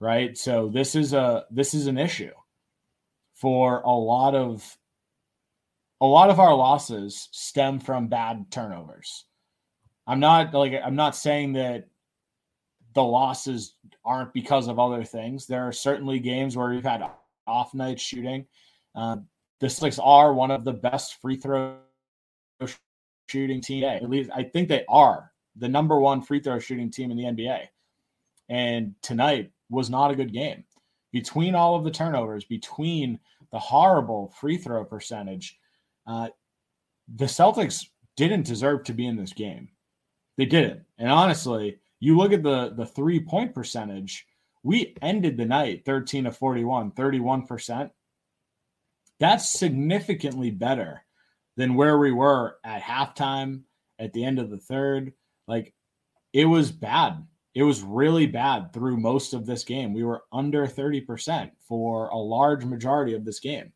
right? 0.00 0.36
So 0.38 0.68
this 0.68 0.94
is 0.94 1.12
a 1.12 1.44
this 1.50 1.74
is 1.74 1.86
an 1.86 1.98
issue 1.98 2.32
for 3.34 3.80
a 3.80 3.90
lot 3.90 4.34
of 4.34 4.76
a 6.00 6.06
lot 6.06 6.30
of 6.30 6.40
our 6.40 6.54
losses 6.54 7.28
stem 7.32 7.80
from 7.80 8.08
bad 8.08 8.46
turnovers. 8.50 9.24
I'm 10.06 10.20
not 10.20 10.54
like 10.54 10.72
I'm 10.82 10.96
not 10.96 11.16
saying 11.16 11.54
that 11.54 11.88
the 12.94 13.02
losses 13.02 13.74
aren't 14.04 14.32
because 14.32 14.68
of 14.68 14.78
other 14.78 15.04
things. 15.04 15.46
There 15.46 15.66
are 15.66 15.72
certainly 15.72 16.18
games 16.18 16.56
where 16.56 16.70
we've 16.70 16.82
had 16.82 17.04
off 17.46 17.74
night 17.74 18.00
shooting. 18.00 18.46
Uh, 18.94 19.16
the 19.60 19.66
Celtics 19.66 19.98
are 20.02 20.32
one 20.32 20.50
of 20.50 20.64
the 20.64 20.72
best 20.72 21.20
free 21.20 21.36
throw 21.36 21.76
shooting 23.28 23.60
team. 23.60 23.84
At 23.84 24.08
least 24.08 24.30
I 24.34 24.42
think 24.42 24.68
they 24.68 24.84
are 24.88 25.32
the 25.56 25.68
number 25.68 25.98
one 25.98 26.22
free 26.22 26.40
throw 26.40 26.58
shooting 26.58 26.90
team 26.90 27.10
in 27.10 27.16
the 27.16 27.24
NBA. 27.24 27.66
And 28.48 28.94
tonight 29.02 29.50
was 29.68 29.90
not 29.90 30.10
a 30.10 30.16
good 30.16 30.32
game. 30.32 30.64
Between 31.12 31.54
all 31.54 31.74
of 31.74 31.84
the 31.84 31.90
turnovers, 31.90 32.44
between 32.44 33.18
the 33.52 33.58
horrible 33.58 34.32
free 34.40 34.56
throw 34.56 34.84
percentage, 34.84 35.58
uh, 36.08 36.28
the 37.14 37.26
Celtics 37.26 37.86
didn't 38.16 38.46
deserve 38.46 38.84
to 38.84 38.94
be 38.94 39.06
in 39.06 39.16
this 39.16 39.32
game. 39.32 39.68
They 40.36 40.46
didn't. 40.46 40.82
And 40.96 41.10
honestly, 41.10 41.78
you 42.00 42.16
look 42.16 42.32
at 42.32 42.42
the 42.42 42.72
the 42.74 42.86
three 42.86 43.20
point 43.20 43.54
percentage, 43.54 44.26
we 44.62 44.96
ended 45.02 45.36
the 45.36 45.44
night 45.44 45.84
13 45.84 46.24
to 46.24 46.32
41, 46.32 46.92
31%. 46.92 47.90
That's 49.20 49.48
significantly 49.48 50.50
better 50.50 51.04
than 51.56 51.74
where 51.74 51.98
we 51.98 52.12
were 52.12 52.56
at 52.64 52.82
halftime, 52.82 53.62
at 53.98 54.12
the 54.12 54.24
end 54.24 54.38
of 54.38 54.48
the 54.50 54.58
third. 54.58 55.12
Like 55.46 55.74
it 56.32 56.46
was 56.46 56.70
bad. 56.72 57.26
It 57.54 57.64
was 57.64 57.82
really 57.82 58.26
bad 58.26 58.72
through 58.72 58.98
most 58.98 59.34
of 59.34 59.44
this 59.44 59.64
game. 59.64 59.92
We 59.92 60.04
were 60.04 60.22
under 60.32 60.66
30% 60.66 61.50
for 61.66 62.08
a 62.08 62.16
large 62.16 62.64
majority 62.64 63.14
of 63.14 63.24
this 63.24 63.40
game. 63.40 63.72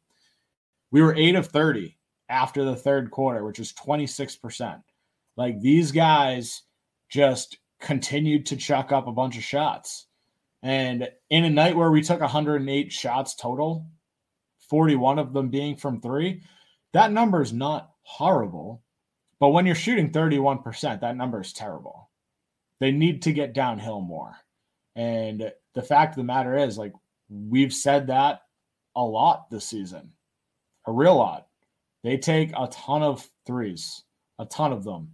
We 0.92 1.03
were 1.03 1.14
8 1.16 1.35
of 1.35 1.47
30 1.49 1.97
after 2.33 2.64
the 2.64 2.75
third 2.75 3.11
quarter, 3.11 3.45
which 3.45 3.59
is 3.59 3.75
26%. 3.75 4.83
Like 5.37 5.61
these 5.61 5.92
guys 5.92 6.62
just 7.11 7.59
continued 7.81 8.47
to 8.47 8.57
chuck 8.57 8.90
up 8.90 9.07
a 9.07 9.12
bunch 9.12 9.37
of 9.37 9.45
shots. 9.45 10.07
And 10.62 11.09
in 11.29 11.45
a 11.45 11.51
night 11.51 11.77
where 11.77 11.90
we 11.90 12.03
took 12.03 12.21
108 12.21 12.90
shots 12.90 13.35
total, 13.35 13.87
41 14.71 15.18
of 15.18 15.33
them 15.33 15.51
being 15.51 15.77
from 15.77 16.01
three, 16.01 16.42
that 16.92 17.12
number 17.12 17.42
is 17.42 17.53
not 17.53 17.90
horrible. 18.03 18.83
But 19.38 19.51
when 19.51 19.66
you're 19.66 19.75
shooting 19.75 20.11
31%, 20.11 21.01
that 21.01 21.16
number 21.16 21.40
is 21.40 21.53
terrible. 21.53 22.09
They 22.81 22.92
need 22.92 23.23
to 23.23 23.33
get 23.33 23.53
downhill 23.53 24.01
more. 24.01 24.37
And 24.95 25.53
the 25.75 25.83
fact 25.83 26.12
of 26.12 26.16
the 26.16 26.25
matter 26.25 26.57
is, 26.57 26.79
like, 26.79 26.92
we've 27.29 27.73
said 27.73 28.07
that 28.07 28.42
a 28.95 29.03
lot 29.03 29.51
this 29.51 29.64
season, 29.64 30.12
a 30.87 30.92
real 30.92 31.16
lot. 31.16 31.47
They 32.03 32.17
take 32.19 32.51
a 32.57 32.69
ton 32.69 33.03
of 33.03 33.29
threes, 33.47 34.03
a 34.38 34.47
ton 34.47 34.73
of 34.73 34.85
them. 34.85 35.12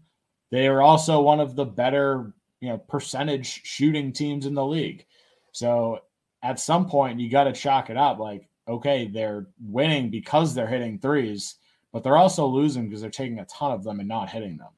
They 0.51 0.67
are 0.69 0.81
also 0.81 1.21
one 1.21 1.41
of 1.41 1.55
the 1.55 1.65
better, 1.65 2.33
you 2.61 2.71
know, 2.71 2.79
percentage 2.79 3.63
shooting 3.65 4.13
teams 4.13 4.47
in 4.47 4.55
the 4.55 4.65
league. 4.65 5.05
So 5.53 6.01
at 6.43 6.61
some 6.61 6.89
point, 6.89 7.21
you 7.21 7.31
got 7.31 7.45
to 7.45 7.53
chalk 7.53 7.91
it 7.91 7.97
up 7.97 8.19
like, 8.19 8.49
okay, 8.67 9.07
they're 9.07 9.49
winning 9.61 10.11
because 10.11 10.55
they're 10.55 10.67
hitting 10.67 10.99
threes, 10.99 11.57
but 11.93 12.03
they're 12.03 12.17
also 12.17 12.47
losing 12.47 12.85
because 12.85 13.01
they're 13.01 13.11
taking 13.11 13.39
a 13.39 13.45
ton 13.47 13.73
of 13.73 13.85
them 13.85 14.01
and 14.01 14.09
not 14.09 14.31
hitting 14.31 14.57
them. 14.57 14.71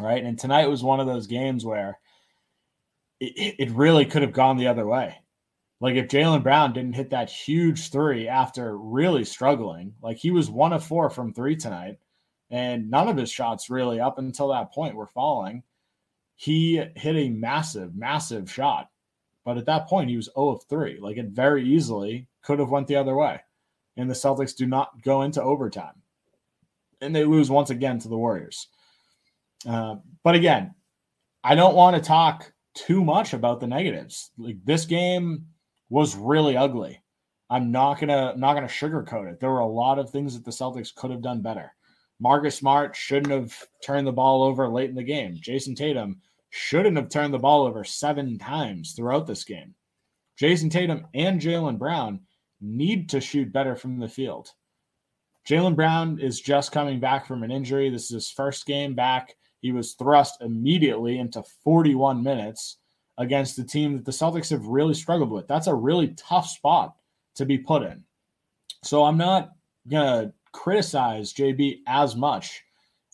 Right. 0.00 0.24
And 0.24 0.38
tonight 0.38 0.68
was 0.68 0.82
one 0.82 1.00
of 1.00 1.06
those 1.06 1.26
games 1.26 1.64
where 1.64 1.98
it, 3.20 3.56
it 3.58 3.70
really 3.70 4.06
could 4.06 4.22
have 4.22 4.32
gone 4.32 4.56
the 4.56 4.68
other 4.68 4.86
way. 4.86 5.16
Like 5.82 5.96
if 5.96 6.06
Jaylen 6.06 6.44
Brown 6.44 6.72
didn't 6.72 6.94
hit 6.94 7.10
that 7.10 7.28
huge 7.28 7.90
three 7.90 8.28
after 8.28 8.78
really 8.78 9.24
struggling, 9.24 9.92
like 10.00 10.16
he 10.16 10.30
was 10.30 10.48
one 10.48 10.72
of 10.72 10.86
four 10.86 11.10
from 11.10 11.34
three 11.34 11.56
tonight, 11.56 11.98
and 12.52 12.88
none 12.88 13.08
of 13.08 13.16
his 13.16 13.32
shots 13.32 13.68
really 13.68 13.98
up 13.98 14.16
until 14.16 14.46
that 14.48 14.72
point 14.72 14.94
were 14.94 15.08
falling. 15.08 15.64
He 16.36 16.76
hit 16.76 17.16
a 17.16 17.30
massive, 17.30 17.96
massive 17.96 18.48
shot. 18.48 18.90
But 19.44 19.58
at 19.58 19.66
that 19.66 19.88
point, 19.88 20.08
he 20.08 20.14
was 20.14 20.30
0 20.36 20.50
of 20.50 20.62
3. 20.68 21.00
Like 21.00 21.16
it 21.16 21.30
very 21.30 21.66
easily 21.66 22.28
could 22.42 22.60
have 22.60 22.70
went 22.70 22.86
the 22.86 22.94
other 22.94 23.16
way. 23.16 23.40
And 23.96 24.08
the 24.08 24.14
Celtics 24.14 24.54
do 24.54 24.66
not 24.66 25.02
go 25.02 25.22
into 25.22 25.42
overtime. 25.42 26.00
And 27.00 27.14
they 27.14 27.24
lose 27.24 27.50
once 27.50 27.70
again 27.70 27.98
to 27.98 28.08
the 28.08 28.16
Warriors. 28.16 28.68
Uh, 29.66 29.96
but 30.22 30.36
again, 30.36 30.76
I 31.42 31.56
don't 31.56 31.74
want 31.74 31.96
to 31.96 32.02
talk 32.02 32.52
too 32.74 33.04
much 33.04 33.32
about 33.32 33.58
the 33.58 33.66
negatives. 33.66 34.30
Like 34.38 34.64
this 34.64 34.84
game 34.84 35.46
was 35.92 36.16
really 36.16 36.56
ugly. 36.56 37.02
I'm 37.50 37.70
not 37.70 38.00
gonna 38.00 38.34
not 38.38 38.54
gonna 38.54 38.66
sugarcoat 38.66 39.30
it. 39.30 39.40
There 39.40 39.50
were 39.50 39.58
a 39.58 39.66
lot 39.66 39.98
of 39.98 40.08
things 40.08 40.32
that 40.32 40.42
the 40.42 40.50
Celtics 40.50 40.94
could 40.94 41.10
have 41.10 41.20
done 41.20 41.42
better. 41.42 41.70
Marcus 42.18 42.56
Smart 42.56 42.96
shouldn't 42.96 43.30
have 43.30 43.54
turned 43.84 44.06
the 44.06 44.12
ball 44.12 44.42
over 44.42 44.66
late 44.68 44.88
in 44.88 44.96
the 44.96 45.02
game. 45.02 45.36
Jayson 45.38 45.74
Tatum 45.74 46.22
shouldn't 46.48 46.96
have 46.96 47.10
turned 47.10 47.34
the 47.34 47.38
ball 47.38 47.66
over 47.66 47.84
seven 47.84 48.38
times 48.38 48.94
throughout 48.94 49.26
this 49.26 49.44
game. 49.44 49.74
Jayson 50.40 50.70
Tatum 50.70 51.06
and 51.12 51.38
Jaylen 51.38 51.78
Brown 51.78 52.20
need 52.62 53.10
to 53.10 53.20
shoot 53.20 53.52
better 53.52 53.76
from 53.76 53.98
the 53.98 54.08
field. 54.08 54.48
Jaylen 55.46 55.76
Brown 55.76 56.18
is 56.18 56.40
just 56.40 56.72
coming 56.72 57.00
back 57.00 57.26
from 57.26 57.42
an 57.42 57.50
injury. 57.50 57.90
This 57.90 58.04
is 58.04 58.14
his 58.14 58.30
first 58.30 58.64
game 58.64 58.94
back. 58.94 59.34
He 59.60 59.72
was 59.72 59.92
thrust 59.92 60.40
immediately 60.40 61.18
into 61.18 61.42
41 61.64 62.22
minutes 62.22 62.78
against 63.18 63.56
the 63.56 63.64
team 63.64 63.94
that 63.94 64.04
the 64.04 64.12
Celtics 64.12 64.50
have 64.50 64.66
really 64.66 64.94
struggled 64.94 65.30
with. 65.30 65.46
That's 65.46 65.66
a 65.66 65.74
really 65.74 66.08
tough 66.16 66.48
spot 66.48 66.96
to 67.36 67.44
be 67.44 67.58
put 67.58 67.82
in. 67.82 68.04
So 68.82 69.04
I'm 69.04 69.18
not 69.18 69.52
going 69.88 70.26
to 70.26 70.32
criticize 70.52 71.32
JB 71.32 71.80
as 71.86 72.16
much 72.16 72.62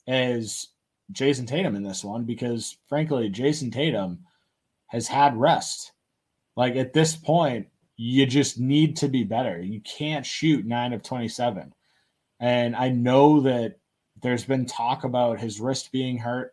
as 0.07 0.69
Jayson 1.13 1.47
Tatum 1.47 1.77
in 1.77 1.83
this 1.83 2.05
one 2.05 2.25
because, 2.25 2.79
frankly, 2.89 3.29
Jayson 3.29 3.71
Tatum 3.71 4.21
has 4.87 5.09
had 5.09 5.37
rest. 5.37 5.93
Like 6.57 6.77
at 6.77 6.93
this 6.93 7.17
point, 7.17 7.67
you 7.97 8.27
just 8.27 8.59
need 8.59 8.97
to 8.99 9.09
be 9.09 9.25
better. 9.25 9.61
You 9.61 9.81
can't 9.81 10.25
shoot 10.25 10.65
nine 10.65 10.93
of 10.93 11.03
27. 11.03 11.73
And 12.41 12.77
I 12.77 12.91
know 12.91 13.41
that 13.41 13.79
there's 14.23 14.45
been 14.45 14.67
talk 14.67 15.05
about 15.05 15.41
his 15.41 15.61
wrist 15.61 15.91
being 15.93 16.19
hurt. 16.19 16.53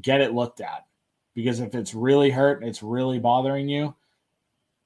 Get 0.00 0.20
it 0.20 0.34
looked 0.34 0.60
at 0.60 0.86
because 1.34 1.60
if 1.60 1.74
it's 1.74 1.94
really 1.94 2.30
hurt, 2.30 2.64
it's 2.64 2.82
really 2.82 3.18
bothering 3.18 3.68
you. 3.68 3.94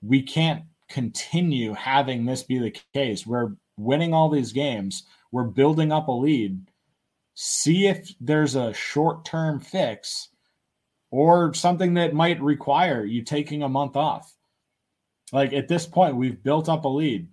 We 0.03 0.23
can't 0.23 0.65
continue 0.89 1.73
having 1.75 2.25
this 2.25 2.43
be 2.43 2.59
the 2.59 2.77
case. 2.95 3.27
We're 3.27 3.53
winning 3.77 4.15
all 4.15 4.29
these 4.29 4.53
games, 4.53 5.05
we're 5.33 5.45
building 5.45 5.93
up 5.93 6.09
a 6.09 6.13
lead. 6.13 6.71
See 7.35 7.87
if 7.87 8.15
there's 8.21 8.55
a 8.55 8.73
short 8.73 9.25
term 9.25 9.61
fix 9.61 10.29
or 11.11 11.53
something 11.53 11.95
that 11.95 12.15
might 12.15 12.41
require 12.41 13.05
you 13.05 13.23
taking 13.23 13.63
a 13.63 13.69
month 13.69 13.97
off. 13.97 14.33
Like 15.33 15.53
at 15.53 15.69
this 15.69 15.87
point, 15.87 16.17
we've 16.17 16.43
built 16.43 16.69
up 16.69 16.85
a 16.85 16.89
lead. 16.89 17.29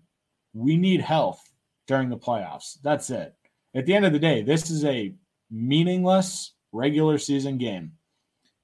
We 0.53 0.75
need 0.77 0.99
health 0.99 1.41
during 1.87 2.09
the 2.09 2.17
playoffs. 2.17 2.77
That's 2.81 3.09
it 3.09 3.35
at 3.75 3.85
the 3.85 3.93
end 3.93 4.05
of 4.05 4.13
the 4.13 4.19
day, 4.19 4.41
this 4.41 4.69
is 4.69 4.85
a 4.85 5.13
meaningless 5.49 6.53
regular 6.71 7.17
season 7.17 7.57
game. 7.57 7.93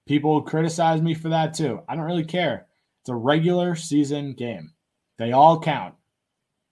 People 0.10 0.42
criticize 0.42 1.04
me 1.04 1.14
for 1.14 1.30
that 1.30 1.54
too. 1.54 1.84
I 1.88 1.96
don't 1.96 2.06
really 2.06 2.26
care. 2.26 2.66
It's 3.02 3.10
a 3.10 3.16
regular 3.16 3.76
season 3.76 4.34
game. 4.34 4.74
They 5.20 5.34
all 5.34 5.60
count. 5.60 5.94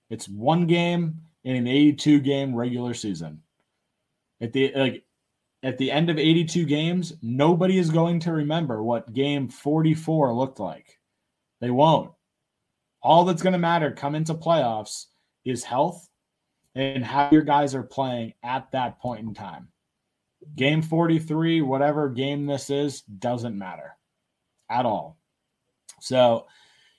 It's 0.09 0.27
one 0.27 0.65
game 0.65 1.21
in 1.43 1.55
an 1.55 1.67
82 1.67 2.21
game 2.21 2.55
regular 2.55 2.95
season. 2.95 3.43
At 4.41 4.53
the 4.53 4.71
like 4.75 5.03
at 5.61 5.77
the 5.77 5.91
end 5.91 6.09
of 6.09 6.17
82 6.17 6.65
games, 6.65 7.13
nobody 7.21 7.77
is 7.77 7.91
going 7.91 8.21
to 8.21 8.31
remember 8.31 8.81
what 8.81 9.13
game 9.13 9.49
44 9.49 10.33
looked 10.33 10.59
like. 10.59 10.97
They 11.61 11.69
won't. 11.69 12.09
All 13.03 13.23
that's 13.23 13.43
going 13.43 13.53
to 13.53 13.59
matter 13.59 13.91
come 13.91 14.15
into 14.15 14.33
playoffs 14.33 15.05
is 15.45 15.63
health 15.63 16.09
and 16.73 17.05
how 17.05 17.29
your 17.31 17.43
guys 17.43 17.75
are 17.75 17.83
playing 17.83 18.33
at 18.41 18.71
that 18.71 18.99
point 18.99 19.27
in 19.27 19.35
time. 19.35 19.67
Game 20.55 20.81
43, 20.81 21.61
whatever 21.61 22.09
game 22.09 22.45
this 22.45 22.69
is, 22.69 23.01
doesn't 23.01 23.57
matter 23.57 23.95
at 24.69 24.85
all. 24.85 25.17
So 25.99 26.47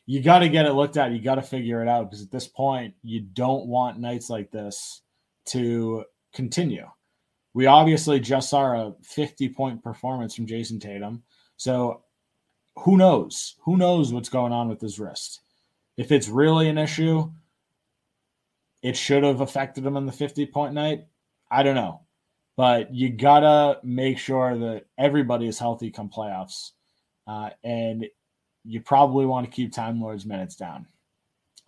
you 0.07 0.23
got 0.23 0.41
to 0.41 0.49
get 0.49 0.67
it 0.67 0.73
looked 0.73 0.97
at. 0.97 1.13
You 1.13 1.21
got 1.21 1.37
to 1.37 1.43
figure 1.43 1.83
it 1.83 1.89
out 1.89 2.11
because 2.11 2.23
at 2.23 2.31
this 2.31 2.49
point, 2.49 2.95
you 3.03 3.21
don't 3.21 3.67
want 3.67 3.99
nights 3.99 4.31
like 4.31 4.51
this 4.51 5.03
to 5.47 6.05
continue. 6.33 6.87
We 7.55 7.67
obviously 7.67 8.21
just 8.21 8.51
saw 8.51 8.89
a 8.89 8.95
50 9.03 9.49
point 9.51 9.83
performance 9.83 10.35
from 10.35 10.47
Jayson 10.47 10.81
Tatum. 10.81 11.23
So 11.57 12.03
who 12.77 12.97
knows? 12.97 13.57
Who 13.65 13.77
knows 13.77 14.13
what's 14.13 14.29
going 14.29 14.53
on 14.53 14.69
with 14.69 14.81
his 14.81 14.99
wrist? 14.99 15.41
If 15.97 16.13
it's 16.13 16.29
really 16.29 16.69
an 16.69 16.79
issue, 16.79 17.31
it 18.83 18.97
should 18.97 19.25
have 19.25 19.41
affected 19.41 19.85
him 19.85 19.97
on 19.97 20.07
the 20.07 20.13
50 20.13 20.47
point 20.47 20.75
night. 20.75 21.07
I 21.51 21.63
don't 21.63 21.75
know. 21.75 22.03
But 22.59 22.93
you 22.93 23.11
got 23.11 23.41
to 23.41 23.79
make 23.85 24.19
sure 24.19 24.59
that 24.59 24.87
everybody 24.99 25.47
is 25.47 25.61
healthy 25.61 25.93
come 25.93 26.09
playoffs. 26.09 26.73
Uh, 27.25 27.51
and 27.63 28.05
you 28.65 28.81
probably 28.81 29.27
want 29.27 29.47
to 29.47 29.53
keep 29.53 29.73
Time 29.73 30.01
Lord's 30.01 30.27
minutes 30.27 30.57
down 30.57 30.87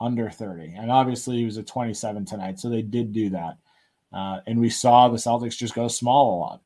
under 0.01 0.29
30. 0.29 0.75
And 0.77 0.91
obviously, 0.91 1.37
he 1.37 1.45
was 1.45 1.59
at 1.59 1.69
27 1.69 2.25
tonight. 2.25 2.59
So 2.59 2.69
they 2.69 2.83
did 2.83 3.13
do 3.13 3.31
that. 3.31 3.59
Uh, 4.13 4.41
and 4.49 4.59
we 4.59 4.69
saw 4.69 5.07
the 5.07 5.17
Celtics 5.17 5.57
just 5.57 5.77
go 5.77 5.87
small 5.87 6.35
a 6.35 6.39
lot. 6.41 6.61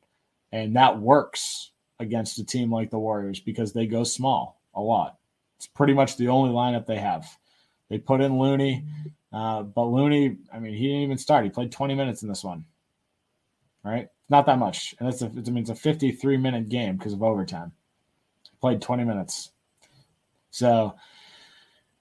And 0.52 0.74
that 0.74 0.98
works 0.98 1.72
against 2.00 2.38
a 2.38 2.46
team 2.46 2.72
like 2.72 2.88
the 2.88 2.98
Warriors 2.98 3.40
because 3.40 3.74
they 3.74 3.86
go 3.86 4.04
small 4.04 4.58
a 4.74 4.80
lot. 4.80 5.18
It's 5.58 5.66
pretty 5.66 5.92
much 5.92 6.16
the 6.16 6.28
only 6.28 6.48
lineup 6.48 6.86
they 6.86 6.96
have. 6.96 7.26
They 7.90 7.98
put 7.98 8.22
in 8.22 8.38
Looney. 8.38 8.86
Uh, 9.30 9.64
but 9.64 9.84
Looney, 9.84 10.38
I 10.50 10.60
mean, 10.60 10.72
he 10.72 10.86
didn't 10.86 11.02
even 11.02 11.18
start. 11.18 11.44
He 11.44 11.50
played 11.50 11.72
20 11.72 11.94
minutes 11.94 12.22
in 12.22 12.30
this 12.30 12.42
one, 12.42 12.64
right? 13.84 14.08
Not 14.28 14.46
that 14.46 14.58
much, 14.58 14.94
and 14.98 15.08
it's 15.08 15.22
a, 15.22 15.26
I 15.26 15.50
mean, 15.50 15.58
it's 15.58 15.70
a 15.70 15.74
53 15.74 16.36
minute 16.38 16.68
game 16.68 16.96
because 16.96 17.12
of 17.12 17.22
overtime. 17.22 17.72
Played 18.60 18.80
20 18.80 19.04
minutes, 19.04 19.50
so 20.50 20.94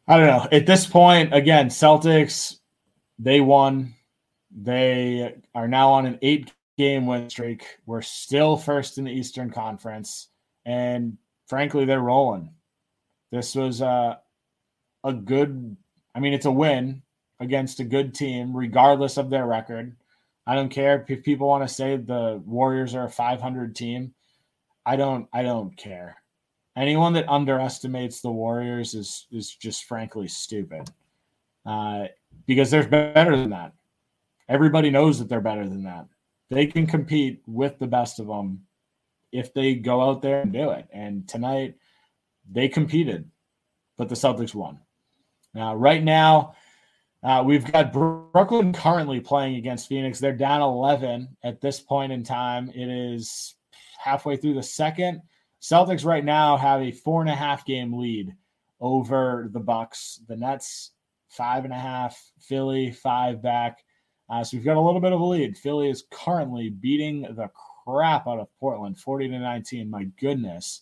I 0.08 0.18
don't 0.18 0.28
know. 0.28 0.48
At 0.52 0.66
this 0.66 0.86
point, 0.86 1.34
again, 1.34 1.68
Celtics, 1.68 2.60
they 3.20 3.42
won. 3.42 3.94
They 4.56 5.36
are 5.56 5.68
now 5.68 5.92
on 5.92 6.06
an 6.06 6.20
eight 6.22 6.54
game 6.78 7.06
win 7.06 7.30
streak. 7.30 7.66
We're 7.86 8.02
still 8.02 8.56
first 8.56 8.98
in 8.98 9.04
the 9.04 9.12
Eastern 9.12 9.50
Conference, 9.50 10.30
and 10.66 11.18
frankly, 11.48 11.86
they're 11.86 12.00
rolling. 12.00 12.52
This 13.32 13.56
was 13.56 13.82
uh, 13.82 14.16
a 15.04 15.14
good. 15.14 15.76
I 16.16 16.20
mean, 16.20 16.34
it's 16.34 16.46
a 16.46 16.52
win 16.52 17.02
against 17.40 17.80
a 17.80 17.84
good 17.84 18.14
team, 18.14 18.56
regardless 18.56 19.18
of 19.18 19.30
their 19.30 19.46
record. 19.46 19.96
I 20.46 20.56
don't 20.56 20.70
care 20.70 21.06
if 21.08 21.24
people 21.24 21.48
want 21.48 21.68
to 21.68 21.74
say 21.74 21.96
the 21.96 22.42
Warriors 22.46 22.96
are 22.96 23.06
a 23.06 23.10
500 23.10 23.76
team. 23.76 24.14
I 24.86 24.96
don't. 24.96 25.28
I 25.32 25.44
don't 25.44 25.76
care. 25.78 26.18
Anyone 26.76 27.14
that 27.14 27.30
underestimates 27.30 28.22
the 28.22 28.32
Warriors 28.32 28.94
is 28.94 29.28
is 29.32 29.56
just 29.56 29.86
frankly 29.86 30.28
stupid. 30.28 30.90
Uh, 31.66 32.08
because 32.46 32.70
they're 32.70 32.88
better 32.88 33.38
than 33.38 33.52
that. 33.52 33.74
Everybody 34.50 34.90
knows 34.90 35.20
that 35.20 35.30
they're 35.30 35.40
better 35.40 35.68
than 35.68 35.84
that. 35.84 36.08
They 36.50 36.66
can 36.66 36.86
compete 36.86 37.42
with 37.48 37.80
the 37.80 37.88
best 37.88 38.20
of 38.20 38.28
them 38.28 38.66
if 39.32 39.54
they 39.54 39.76
go 39.76 40.02
out 40.02 40.22
there 40.22 40.42
and 40.42 40.52
do 40.52 40.72
it. 40.72 40.88
And 40.92 41.28
tonight, 41.28 41.76
they 42.52 42.68
competed, 42.68 43.30
but 43.98 44.10
the 44.10 44.16
Celtics 44.16 44.54
won. 44.54 44.80
Now, 45.54 45.76
right 45.76 46.04
now, 46.04 46.56
uh, 47.24 47.44
we've 47.46 47.70
got 47.72 47.94
Brooklyn 47.94 48.74
currently 48.74 49.20
playing 49.20 49.56
against 49.56 49.88
Phoenix. 49.88 50.20
They're 50.20 50.36
down 50.36 50.62
11 50.62 51.30
at 51.44 51.62
this 51.62 51.80
point 51.80 52.12
in 52.12 52.24
time. 52.24 52.70
It 52.70 52.90
is 52.90 53.56
halfway 53.98 54.36
through 54.36 54.56
the 54.56 54.64
second. 54.64 55.22
Celtics 55.62 56.06
right 56.06 56.26
now 56.26 56.58
have 56.58 56.82
a 56.82 56.92
four 56.92 57.22
and 57.22 57.30
a 57.30 57.36
half 57.36 57.66
game 57.66 57.98
lead 57.98 58.36
over 58.82 59.48
the 59.54 59.60
Bucks. 59.62 60.20
The 60.28 60.36
Nets 60.36 60.92
five 61.30 61.64
and 61.64 61.74
a 61.74 61.80
half, 61.80 62.22
Philly 62.40 62.92
five 62.92 63.42
back. 63.42 63.80
Uh, 64.30 64.44
so 64.44 64.58
we've 64.58 64.66
got 64.66 64.78
a 64.78 64.82
little 64.82 65.02
bit 65.02 65.14
of 65.14 65.22
a 65.22 65.26
lead. 65.26 65.58
Philly 65.58 65.90
is 65.90 66.04
currently 66.12 66.70
beating 66.70 67.22
the 67.22 67.50
crap 67.86 68.28
out 68.28 68.40
of 68.40 68.48
Portland, 68.60 69.00
40 69.00 69.30
to 69.30 69.40
19. 69.40 69.90
My 69.90 70.04
goodness. 70.20 70.82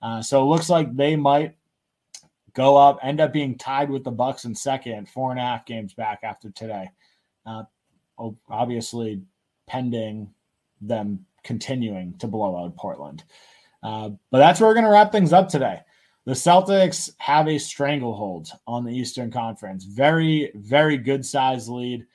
Uh, 0.00 0.22
so 0.22 0.42
it 0.42 0.46
looks 0.46 0.68
like 0.70 0.94
they 0.94 1.16
might 1.16 1.54
go 2.54 2.76
up, 2.76 2.98
end 3.02 3.20
up 3.20 3.32
being 3.32 3.56
tied 3.56 3.90
with 3.90 4.04
the 4.04 4.10
Bucks 4.10 4.44
in 4.44 4.54
second, 4.54 5.08
four 5.08 5.30
and 5.30 5.40
a 5.40 5.42
half 5.42 5.66
games 5.66 5.94
back 5.94 6.20
after 6.22 6.50
today. 6.50 6.90
Uh, 7.46 7.64
obviously, 8.48 9.22
pending 9.66 10.32
them 10.80 11.24
continuing 11.44 12.16
to 12.18 12.26
blow 12.26 12.64
out 12.64 12.76
Portland. 12.76 13.24
Uh, 13.82 14.10
but 14.30 14.38
that's 14.38 14.60
where 14.60 14.68
we're 14.68 14.74
going 14.74 14.84
to 14.84 14.90
wrap 14.90 15.10
things 15.10 15.32
up 15.32 15.48
today. 15.48 15.80
The 16.24 16.32
Celtics 16.32 17.10
have 17.18 17.48
a 17.48 17.58
stranglehold 17.58 18.48
on 18.66 18.84
the 18.84 18.96
Eastern 18.96 19.30
Conference. 19.30 19.84
Very, 19.84 20.52
very 20.54 20.96
good 20.96 21.26
size 21.26 21.68
lead. 21.68 22.06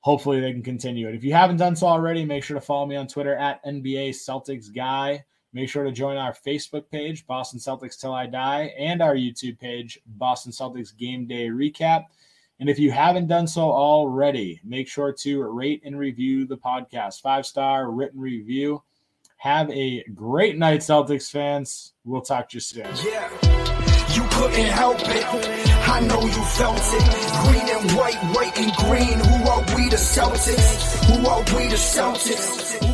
Hopefully, 0.00 0.40
they 0.40 0.52
can 0.52 0.62
continue 0.62 1.08
it. 1.08 1.14
If 1.14 1.24
you 1.24 1.32
haven't 1.32 1.56
done 1.56 1.76
so 1.76 1.86
already, 1.86 2.24
make 2.24 2.44
sure 2.44 2.54
to 2.54 2.60
follow 2.60 2.86
me 2.86 2.96
on 2.96 3.06
Twitter 3.06 3.34
at 3.34 3.64
NBA 3.64 4.10
Celtics 4.10 4.74
Guy. 4.74 5.24
Make 5.52 5.68
sure 5.68 5.84
to 5.84 5.90
join 5.90 6.16
our 6.16 6.32
Facebook 6.32 6.88
page, 6.90 7.26
Boston 7.26 7.58
Celtics 7.58 7.98
Till 7.98 8.12
I 8.12 8.26
Die, 8.26 8.72
and 8.78 9.02
our 9.02 9.14
YouTube 9.14 9.58
page, 9.58 9.98
Boston 10.06 10.52
Celtics 10.52 10.96
Game 10.96 11.26
Day 11.26 11.48
Recap. 11.48 12.04
And 12.60 12.68
if 12.68 12.78
you 12.78 12.92
haven't 12.92 13.26
done 13.26 13.48
so 13.48 13.62
already, 13.62 14.60
make 14.62 14.86
sure 14.86 15.12
to 15.12 15.42
rate 15.42 15.82
and 15.84 15.98
review 15.98 16.46
the 16.46 16.58
podcast. 16.58 17.20
Five 17.22 17.46
star 17.46 17.90
written 17.90 18.20
review. 18.20 18.82
Have 19.38 19.70
a 19.70 20.04
great 20.14 20.58
night, 20.58 20.80
Celtics 20.80 21.30
fans. 21.30 21.94
We'll 22.04 22.20
talk 22.20 22.50
to 22.50 22.56
you 22.56 22.60
soon. 22.60 22.86
Yeah, 23.04 23.30
you 24.14 24.22
couldn't 24.30 24.66
help 24.66 24.98
it. 25.00 25.24
I 25.88 26.00
know 26.00 26.20
you 26.20 26.44
felt 26.44 26.78
it. 26.78 27.48
Green 27.48 27.76
and 27.76 27.90
white, 27.96 28.18
white 28.36 28.58
and 28.58 28.72
green. 28.76 29.18
Who 29.18 29.48
are 29.48 29.60
we, 29.74 29.88
the 29.88 29.96
Celtics? 29.96 31.04
Who 31.06 31.26
are 31.26 31.40
we, 31.56 31.68
the 31.68 31.76
Celtics? 31.76 32.89